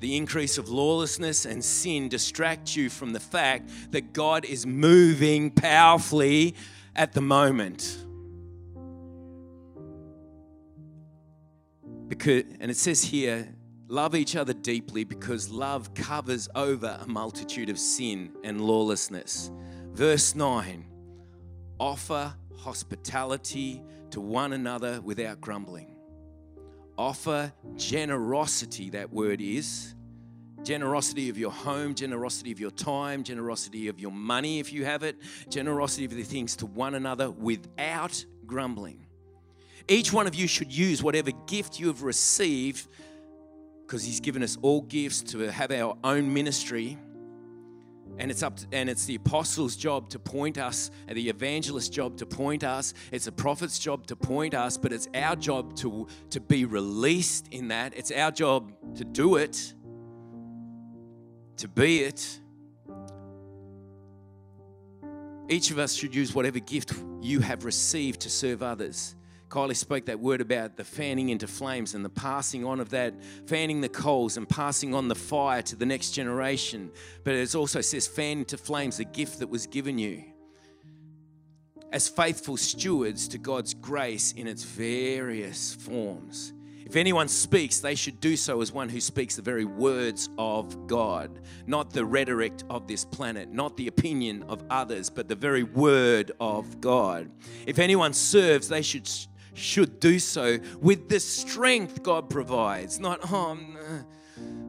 [0.00, 5.50] the increase of lawlessness and sin distract you from the fact that God is moving
[5.50, 6.54] powerfully
[6.94, 8.04] at the moment.
[12.08, 13.54] Because, and it says here,
[13.88, 19.50] love each other deeply because love covers over a multitude of sin and lawlessness.
[19.92, 20.84] Verse 9
[21.80, 23.80] offer hospitality
[24.10, 25.97] to one another without grumbling
[26.98, 29.94] offer generosity, that word is.
[30.64, 35.04] Generosity of your home, generosity of your time, generosity of your money if you have
[35.04, 35.16] it,
[35.48, 39.06] generosity of the things to one another without grumbling.
[39.86, 42.88] Each one of you should use whatever gift you have received,
[43.86, 46.98] because He's given us all gifts to have our own ministry
[48.18, 51.88] and it's up to, and it's the apostles' job to point us, and the evangelist's
[51.88, 52.94] job to point us.
[53.12, 57.48] It's a prophet's job to point us, but it's our job to, to be released
[57.48, 57.96] in that.
[57.96, 59.72] It's our job to do it,
[61.58, 62.40] to be it.
[65.48, 66.92] Each of us should use whatever gift
[67.22, 69.14] you have received to serve others.
[69.48, 73.14] Kylie spoke that word about the fanning into flames and the passing on of that,
[73.46, 76.90] fanning the coals and passing on the fire to the next generation.
[77.24, 80.24] But it also says, fan into flames the gift that was given you.
[81.92, 86.52] As faithful stewards to God's grace in its various forms.
[86.84, 90.86] If anyone speaks, they should do so as one who speaks the very words of
[90.86, 95.64] God, not the rhetoric of this planet, not the opinion of others, but the very
[95.64, 97.30] word of God.
[97.66, 99.06] If anyone serves, they should
[99.58, 103.58] should do so with the strength God provides, not, oh,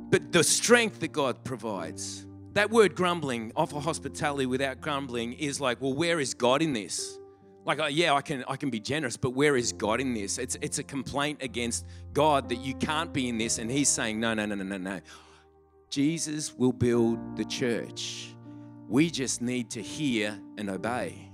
[0.10, 2.26] but the strength that God provides.
[2.54, 7.20] That word grumbling, offer hospitality without grumbling, is like, well, where is God in this?
[7.64, 10.40] Like, uh, yeah, I can, I can be generous, but where is God in this?
[10.40, 14.20] It's, it's a complaint against God that you can't be in this, and He's saying,
[14.20, 15.00] no, no, no, no, no, no.
[15.90, 18.36] Jesus will build the church.
[18.88, 21.30] We just need to hear and obey.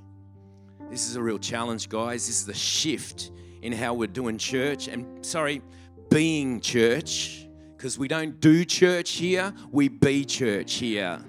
[0.89, 2.27] This is a real challenge, guys.
[2.27, 3.31] This is the shift
[3.65, 5.61] in how we're doing church and, sorry,
[6.09, 11.19] being church, because we don't do church here, we be church here.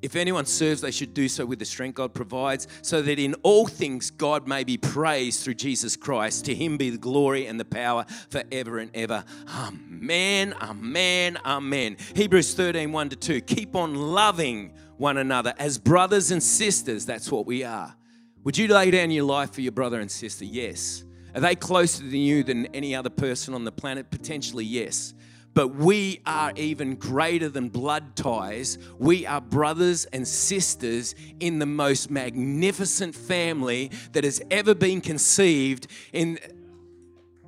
[0.00, 3.34] If anyone serves, they should do so with the strength God provides, so that in
[3.42, 6.44] all things God may be praised through Jesus Christ.
[6.44, 9.24] To him be the glory and the power forever and ever.
[9.48, 11.96] Amen, amen, amen.
[12.14, 13.40] Hebrews 13 1 to 2.
[13.40, 17.06] Keep on loving one another as brothers and sisters.
[17.06, 17.96] That's what we are.
[18.44, 20.44] Would you lay down your life for your brother and sister?
[20.44, 21.02] Yes.
[21.34, 24.10] Are they closer to you than any other person on the planet?
[24.10, 25.14] Potentially, yes.
[25.54, 28.76] But we are even greater than blood ties.
[28.98, 35.86] We are brothers and sisters in the most magnificent family that has ever been conceived
[36.12, 36.38] in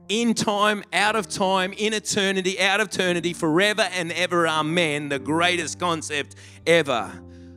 [0.08, 4.46] in time, out of time, in eternity, out of eternity, forever and ever.
[4.46, 5.08] Amen.
[5.08, 7.10] The greatest concept ever,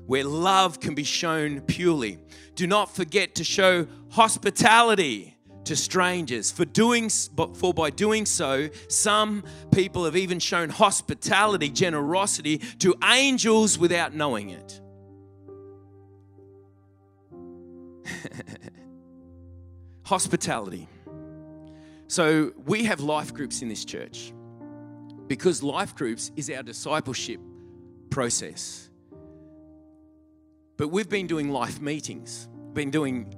[0.10, 2.18] where love can be shown purely.
[2.56, 6.52] Do not forget to show hospitality to strangers.
[6.52, 13.78] For doing for by doing so, some people have even shown hospitality, generosity to angels
[13.78, 14.82] without knowing it.
[20.06, 20.90] hospitality.
[22.08, 24.34] So we have life groups in this church
[25.28, 27.40] because life groups is our discipleship
[28.10, 28.89] process.
[30.80, 33.36] But we've been doing life meetings, been doing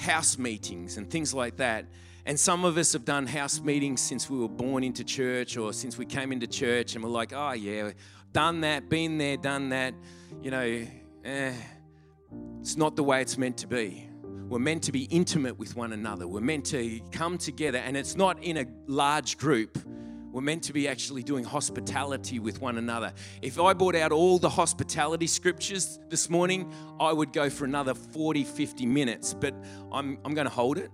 [0.00, 1.86] house meetings and things like that.
[2.26, 5.72] And some of us have done house meetings since we were born into church or
[5.72, 7.92] since we came into church and we're like, oh, yeah,
[8.32, 9.94] done that, been there, done that.
[10.42, 10.86] You know,
[11.24, 11.52] eh,
[12.58, 14.08] it's not the way it's meant to be.
[14.48, 16.26] We're meant to be intimate with one another.
[16.26, 19.78] We're meant to come together, and it's not in a large group.
[20.32, 23.12] We're meant to be actually doing hospitality with one another.
[23.42, 27.94] If I brought out all the hospitality scriptures this morning, I would go for another
[27.94, 29.54] 40, 50 minutes, but
[29.92, 30.90] I'm, I'm going to hold it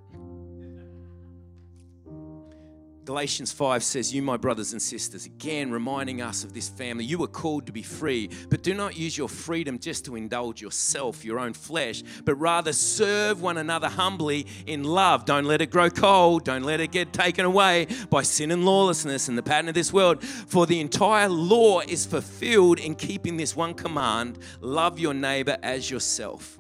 [3.07, 7.19] Galatians 5 says, You, my brothers and sisters, again reminding us of this family, you
[7.19, 11.25] were called to be free, but do not use your freedom just to indulge yourself,
[11.25, 15.25] your own flesh, but rather serve one another humbly in love.
[15.25, 16.45] Don't let it grow cold.
[16.45, 19.93] Don't let it get taken away by sin and lawlessness and the pattern of this
[19.93, 20.25] world.
[20.25, 25.89] For the entire law is fulfilled in keeping this one command love your neighbor as
[25.89, 26.59] yourself.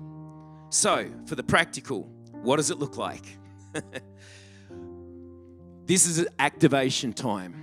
[0.70, 3.24] So, for the practical, what does it look like?
[5.86, 7.54] This is activation time.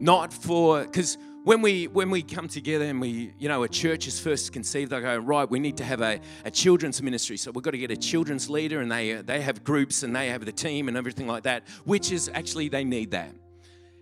[0.00, 4.06] Not for, because when we when we come together and we you know a church
[4.06, 7.36] is first conceived they go right we need to have a, a children's ministry.
[7.36, 10.28] So we've got to get a children's leader and they they have groups and they
[10.28, 13.32] have the team and everything like that which is actually they need that.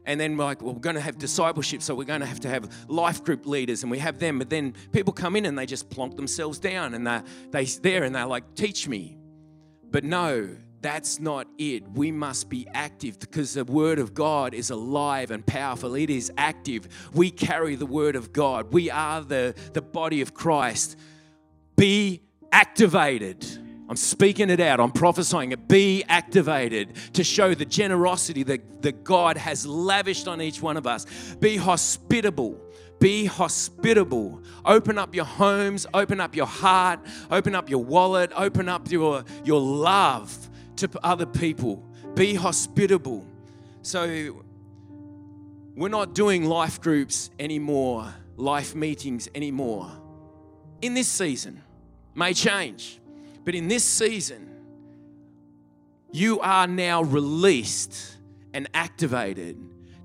[0.07, 2.49] And then like well we're going to have discipleship so we're going to have to
[2.49, 5.67] have life group leaders and we have them but then people come in and they
[5.67, 9.19] just plonk themselves down and they they there and they're like teach me.
[9.91, 11.91] But no that's not it.
[11.91, 15.95] We must be active because the Word of God is alive and powerful.
[15.95, 16.89] It is active.
[17.13, 18.73] We carry the Word of God.
[18.73, 20.97] We are the, the body of Christ.
[21.77, 23.47] Be activated.
[23.89, 24.81] I'm speaking it out.
[24.81, 25.69] I'm prophesying it.
[25.69, 30.87] Be activated to show the generosity that, that God has lavished on each one of
[30.87, 31.07] us.
[31.41, 32.59] Be hospitable.
[33.01, 34.43] Be hospitable.
[34.65, 37.01] Open up your homes, open up your heart,
[37.31, 40.50] open up your wallet, open up your, your love
[40.81, 41.85] to other people.
[42.15, 43.27] Be hospitable.
[43.83, 44.43] So,
[45.75, 49.91] we're not doing life groups anymore, life meetings anymore.
[50.83, 51.63] In this season,
[52.15, 53.01] may change,
[53.45, 54.49] but in this season,
[56.13, 58.17] you are now released
[58.53, 59.57] and activated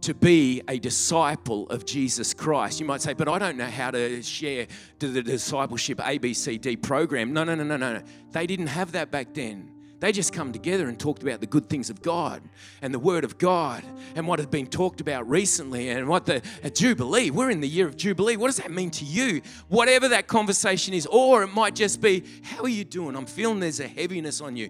[0.01, 2.79] to be a disciple of Jesus Christ.
[2.79, 4.67] You might say, but I don't know how to share
[4.99, 7.33] the discipleship ABCD program.
[7.33, 8.01] No, no, no, no, no.
[8.31, 9.71] They didn't have that back then.
[10.05, 12.43] They just come together and talked about the good things of God
[12.83, 13.83] and the Word of God
[14.15, 16.43] and what had been talked about recently and what the
[16.75, 17.31] Jubilee.
[17.31, 18.37] We're in the year of Jubilee.
[18.37, 19.41] What does that mean to you?
[19.67, 23.15] Whatever that conversation is, or it might just be, How are you doing?
[23.15, 24.69] I'm feeling there's a heaviness on you.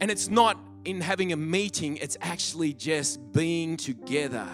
[0.00, 4.48] And it's not in having a meeting, it's actually just being together,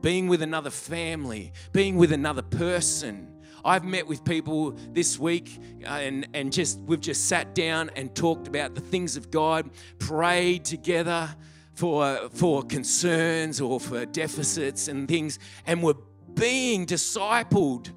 [0.00, 3.35] being with another family, being with another person
[3.66, 8.14] I've met with people this week uh, and, and just we've just sat down and
[8.14, 11.34] talked about the things of God, prayed together
[11.74, 15.94] for, for concerns or for deficits and things, and we're
[16.34, 17.92] being discipled.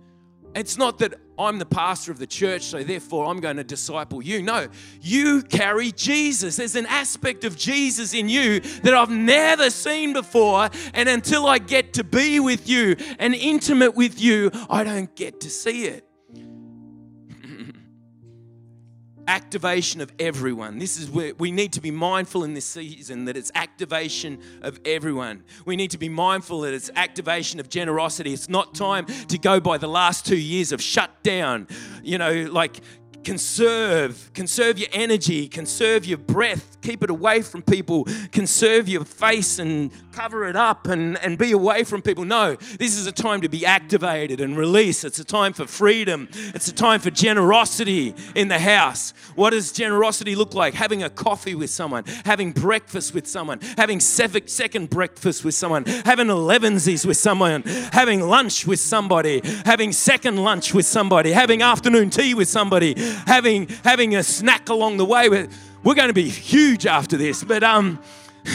[0.55, 4.21] It's not that I'm the pastor of the church, so therefore I'm going to disciple
[4.21, 4.43] you.
[4.43, 4.67] No,
[5.01, 6.57] you carry Jesus.
[6.57, 10.69] There's an aspect of Jesus in you that I've never seen before.
[10.93, 15.39] And until I get to be with you and intimate with you, I don't get
[15.41, 16.08] to see it.
[19.29, 20.79] Activation of everyone.
[20.79, 24.79] This is where we need to be mindful in this season that it's activation of
[24.85, 25.43] everyone.
[25.65, 28.33] We need to be mindful that it's activation of generosity.
[28.33, 31.67] It's not time to go by the last two years of shut down,
[32.03, 32.81] you know, like
[33.23, 39.59] conserve conserve your energy conserve your breath keep it away from people conserve your face
[39.59, 42.25] and cover it up and, and be away from people.
[42.25, 45.05] No this is a time to be activated and release.
[45.05, 46.27] It's a time for freedom.
[46.53, 49.13] It's a time for generosity in the house.
[49.35, 50.73] What does generosity look like?
[50.73, 56.27] Having a coffee with someone having breakfast with someone having second breakfast with someone having
[56.27, 57.63] elevensies with someone
[57.93, 62.93] having lunch with somebody having second lunch with somebody having afternoon tea with somebody
[63.25, 65.29] having having a snack along the way.
[65.29, 65.49] We're,
[65.83, 67.99] we're going to be huge after this, but um,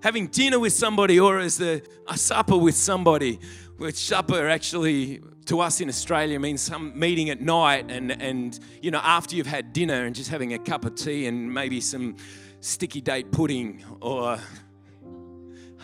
[0.00, 3.40] having dinner with somebody or as the a supper with somebody,
[3.78, 8.90] which supper actually to us in Australia means some meeting at night and and you
[8.90, 12.16] know after you've had dinner and just having a cup of tea and maybe some
[12.60, 14.38] sticky date pudding or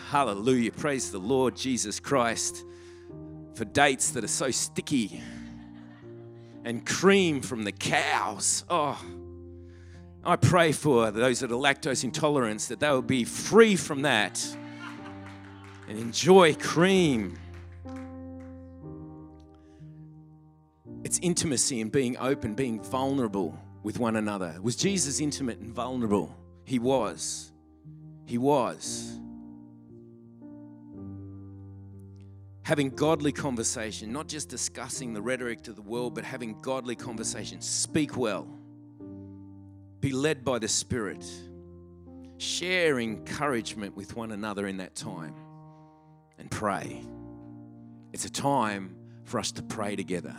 [0.09, 2.63] hallelujah praise the Lord Jesus Christ
[3.55, 5.21] for dates that are so sticky
[6.65, 8.63] and cream from the cows.
[8.69, 8.99] Oh,
[10.23, 14.45] I pray for those that are lactose intolerant that they will be free from that
[15.87, 17.37] and enjoy cream.
[21.03, 24.55] It's intimacy and being open, being vulnerable with one another.
[24.61, 26.33] Was Jesus intimate and vulnerable?
[26.63, 27.51] He was.
[28.25, 29.19] He was.
[32.63, 37.61] Having godly conversation, not just discussing the rhetoric to the world, but having godly conversation.
[37.61, 38.47] Speak well,
[39.99, 41.25] be led by the Spirit,
[42.37, 45.35] share encouragement with one another in that time,
[46.37, 47.03] and pray.
[48.13, 48.95] It's a time
[49.25, 50.35] for us to pray together.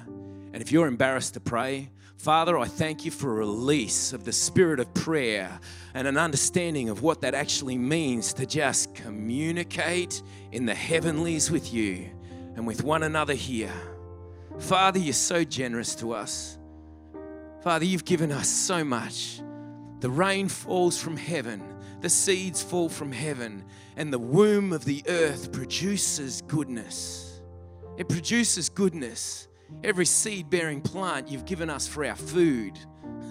[0.55, 4.31] And if you're embarrassed to pray, Father, I thank you for a release of the
[4.31, 5.59] spirit of prayer
[5.95, 11.75] and an understanding of what that actually means to just communicate in the heavenlies with
[11.75, 12.09] you
[12.55, 13.73] and with one another here.
[14.61, 16.57] Father, you're so generous to us.
[17.65, 19.41] Father, you've given us so much.
[19.99, 21.65] The rain falls from heaven,
[22.01, 23.65] the seeds fall from heaven,
[23.97, 27.41] and the womb of the earth produces goodness.
[27.99, 29.49] It produces goodness.
[29.83, 32.79] Every seed bearing plant you've given us for our food.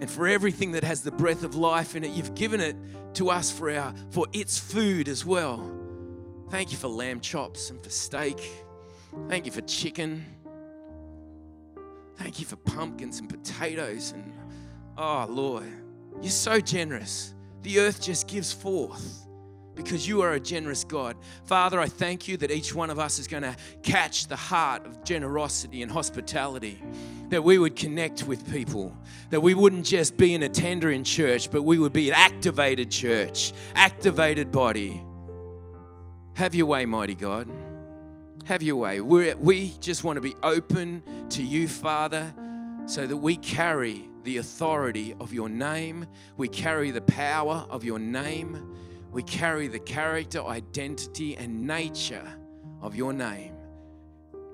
[0.00, 2.76] and for everything that has the breath of life in it, you've given it
[3.14, 5.74] to us for our for its food as well.
[6.50, 8.40] Thank you for lamb chops and for steak.
[9.28, 10.24] Thank you for chicken.
[12.16, 14.12] Thank you for pumpkins and potatoes.
[14.12, 14.32] And
[14.96, 15.70] oh, Lord,
[16.20, 17.34] you're so generous.
[17.62, 19.27] The earth just gives forth
[19.78, 21.16] because you are a generous God.
[21.44, 24.84] Father, I thank you that each one of us is going to catch the heart
[24.84, 26.82] of generosity and hospitality,
[27.28, 28.92] that we would connect with people,
[29.30, 32.90] that we wouldn't just be an attender in church, but we would be an activated
[32.90, 35.00] church, activated body.
[36.34, 37.48] Have your way, mighty God.
[38.46, 39.00] Have your way.
[39.00, 42.34] we we just want to be open to you, Father,
[42.86, 46.06] so that we carry the authority of your name.
[46.36, 48.74] We carry the power of your name.
[49.10, 52.26] We carry the character, identity, and nature
[52.82, 53.54] of your name.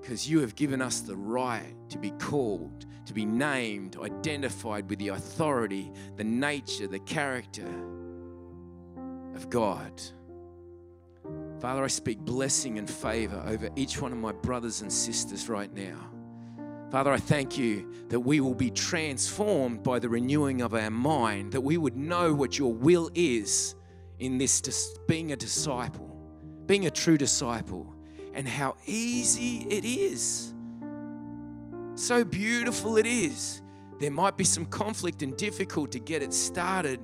[0.01, 4.99] Because you have given us the right to be called, to be named, identified with
[4.99, 7.69] the authority, the nature, the character
[9.35, 10.03] of God.
[11.59, 15.73] Father, I speak blessing and favor over each one of my brothers and sisters right
[15.73, 16.11] now.
[16.91, 21.53] Father, I thank you that we will be transformed by the renewing of our mind,
[21.53, 23.75] that we would know what your will is
[24.19, 24.61] in this
[25.07, 26.17] being a disciple,
[26.67, 27.95] being a true disciple,
[28.33, 30.53] and how easy it is.
[31.95, 33.63] So beautiful it is.
[34.01, 37.01] There might be some conflict and difficult to get it started,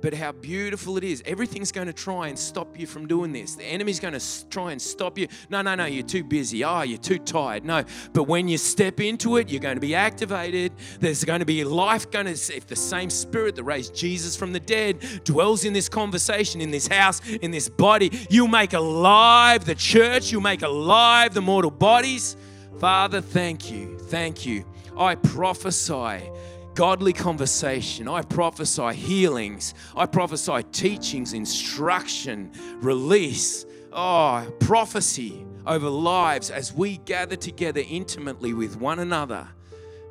[0.00, 1.22] but how beautiful it is.
[1.26, 3.54] Everything's going to try and stop you from doing this.
[3.54, 5.28] The enemy's going to try and stop you.
[5.50, 6.64] No, no, no, you're too busy.
[6.64, 7.64] Oh, you're too tired.
[7.64, 10.72] No, but when you step into it, you're going to be activated.
[11.00, 14.52] There's going to be life going to, if the same spirit that raised Jesus from
[14.52, 19.64] the dead dwells in this conversation, in this house, in this body, you'll make alive
[19.64, 22.36] the church, you'll make alive the mortal bodies.
[22.78, 23.98] Father, thank you.
[23.98, 24.64] Thank you.
[24.98, 26.30] I prophesy
[26.76, 28.06] godly conversation.
[28.06, 29.72] I prophesy healings.
[29.96, 38.76] I prophesy teachings, instruction, release, oh, prophecy over lives as we gather together intimately with
[38.76, 39.48] one another.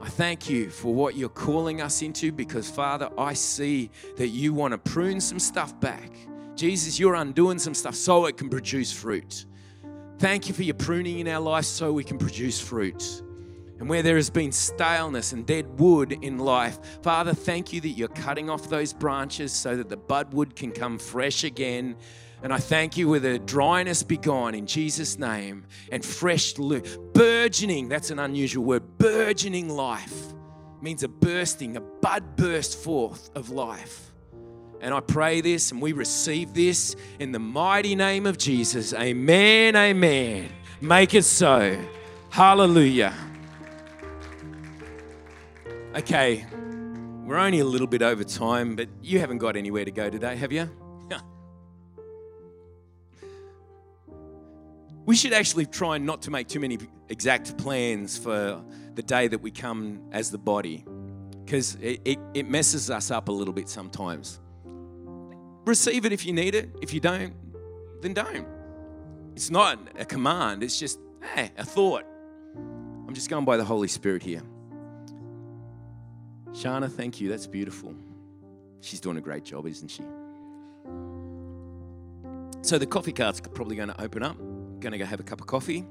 [0.01, 4.53] I thank you for what you're calling us into because, Father, I see that you
[4.53, 6.11] want to prune some stuff back.
[6.55, 9.45] Jesus, you're undoing some stuff so it can produce fruit.
[10.17, 13.21] Thank you for your pruning in our life so we can produce fruit
[13.79, 16.79] and where there has been staleness and dead wood in life.
[17.01, 20.97] Father, thank you that you're cutting off those branches so that the budwood can come
[20.97, 21.95] fresh again.
[22.41, 27.89] And I thank you with the dryness be gone in Jesus' name and fresh, burgeoning,
[27.89, 30.33] that's an unusual word, burgeoning life
[30.81, 34.11] means a bursting, a bud burst forth of life.
[34.81, 38.93] And I pray this and we receive this in the mighty name of Jesus.
[38.93, 40.49] Amen, amen.
[40.81, 41.75] Make it so.
[42.29, 43.15] Hallelujah.
[45.95, 46.45] Okay,
[47.25, 50.35] we're only a little bit over time, but you haven't got anywhere to go today,
[50.35, 50.69] have you?
[55.05, 56.79] we should actually try not to make too many
[57.09, 58.61] exact plans for
[58.95, 60.83] the day that we come as the body
[61.43, 64.39] because it, it, it, messes us up a little bit sometimes.
[65.65, 66.69] Receive it if you need it.
[66.81, 67.33] If you don't,
[68.01, 68.47] then don't.
[69.35, 70.99] It's not a command, it's just
[71.35, 72.03] hey, a thought.
[72.55, 74.41] I'm just going by the Holy Spirit here.
[76.55, 77.27] Shana, thank you.
[77.27, 77.93] That's beautiful.
[78.79, 80.03] She's doing a great job, isn't she?
[82.61, 84.37] So the coffee cart's probably going to open up.
[84.79, 85.85] Going to go have a cup of coffee.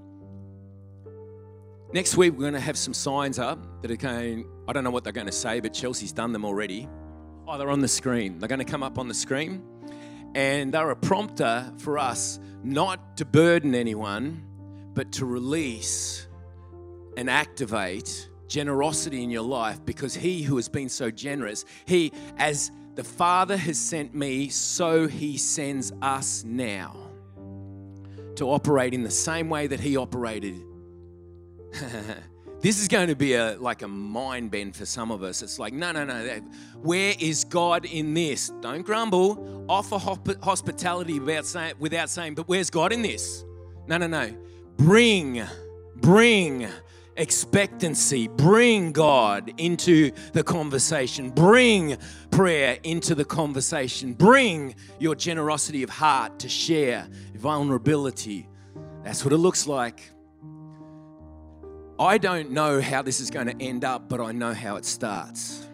[1.92, 4.90] Next week, we're going to have some signs up that are going, I don't know
[4.90, 6.88] what they're going to say, but Chelsea's done them already.
[7.46, 8.38] Oh, they're on the screen.
[8.38, 9.62] They're going to come up on the screen.
[10.34, 14.42] And they're a prompter for us not to burden anyone,
[14.94, 16.26] but to release
[17.16, 22.70] and activate generosity in your life because he who has been so generous, he, as
[22.94, 26.96] the Father has sent me, so he sends us now
[28.36, 30.60] to operate in the same way that he operated
[32.60, 35.42] this is going to be a like a mind bend for some of us.
[35.42, 36.40] It's like, no, no, no.
[36.80, 38.52] Where is God in this?
[38.60, 39.66] Don't grumble.
[39.68, 39.98] Offer
[40.42, 43.44] hospitality without saying, without saying, but where's God in this?
[43.86, 44.32] No, no, no.
[44.76, 45.42] Bring,
[45.96, 46.68] bring
[47.16, 48.28] expectancy.
[48.28, 51.30] Bring God into the conversation.
[51.30, 51.96] Bring
[52.30, 54.12] prayer into the conversation.
[54.12, 58.48] Bring your generosity of heart to share vulnerability.
[59.02, 60.10] That's what it looks like.
[61.98, 64.84] I don't know how this is going to end up, but I know how it
[64.84, 65.68] starts.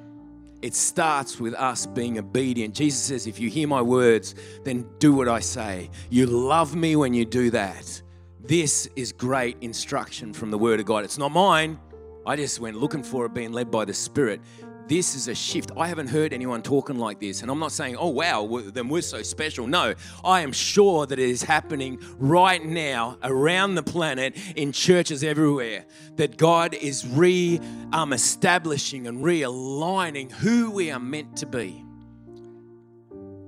[0.61, 2.75] It starts with us being obedient.
[2.75, 5.89] Jesus says, If you hear my words, then do what I say.
[6.11, 8.03] You love me when you do that.
[8.43, 11.05] This is great instruction from the Word of God.
[11.05, 11.79] It's not mine.
[12.27, 14.41] I just went looking for it, being led by the Spirit.
[14.89, 15.71] This is a shift.
[15.77, 17.43] I haven't heard anyone talking like this.
[17.43, 19.69] And I'm not saying, oh, wow, then we're so special.
[19.69, 25.23] No, I am sure that it is happening right now around the planet in churches
[25.23, 25.85] everywhere.
[26.17, 27.61] That God is re
[27.93, 31.85] um, establishing and realigning who we are meant to be.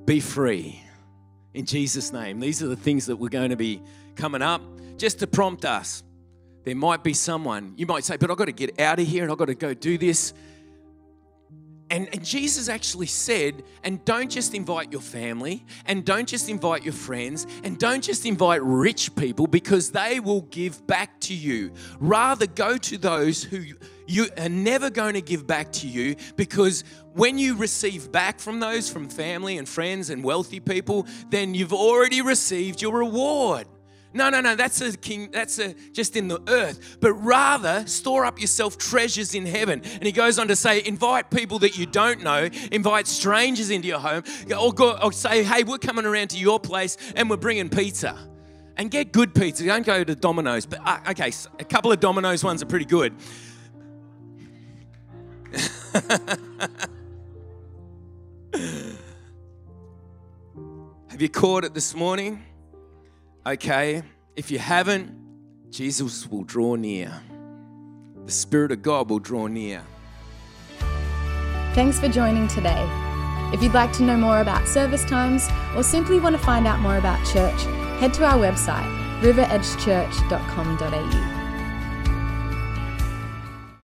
[0.04, 0.80] Be free
[1.54, 2.38] in Jesus' name.
[2.38, 3.82] These are the things that we're going to be
[4.14, 4.62] coming up
[4.98, 6.02] just to prompt us.
[6.64, 9.24] There might be someone, you might say, but I've got to get out of here
[9.24, 10.32] and I've got to go do this.
[11.90, 16.84] And, and, Jesus actually said, and don't just invite your family, and don't just invite
[16.84, 21.70] your friends, and don't just invite rich people because they will give back to you.
[22.00, 23.62] Rather, go to those who
[24.06, 26.84] you are never going to give back to you because
[27.14, 31.72] when you receive back from those, from family and friends and wealthy people, then you've
[31.72, 33.66] already received your reward.
[34.14, 36.98] No, no, no, that's a king, that's a just in the earth.
[37.00, 39.82] But rather, store up yourself treasures in heaven.
[39.84, 43.88] And he goes on to say, invite people that you don't know, invite strangers into
[43.88, 44.22] your home,
[44.58, 48.18] or, go, or say, hey, we're coming around to your place and we're bringing pizza.
[48.76, 49.64] And get good pizza.
[49.64, 50.66] Don't go to Domino's.
[50.66, 53.14] But uh, okay, a couple of Domino's ones are pretty good.
[61.12, 62.42] Have you caught it this morning?
[63.44, 64.04] Okay,
[64.36, 65.10] if you haven't,
[65.70, 67.20] Jesus will draw near.
[68.24, 69.82] The Spirit of God will draw near.
[71.74, 72.86] Thanks for joining today.
[73.52, 76.78] If you'd like to know more about service times or simply want to find out
[76.78, 77.60] more about church,
[77.98, 78.86] head to our website,
[79.22, 81.31] riveredgechurch.com.au.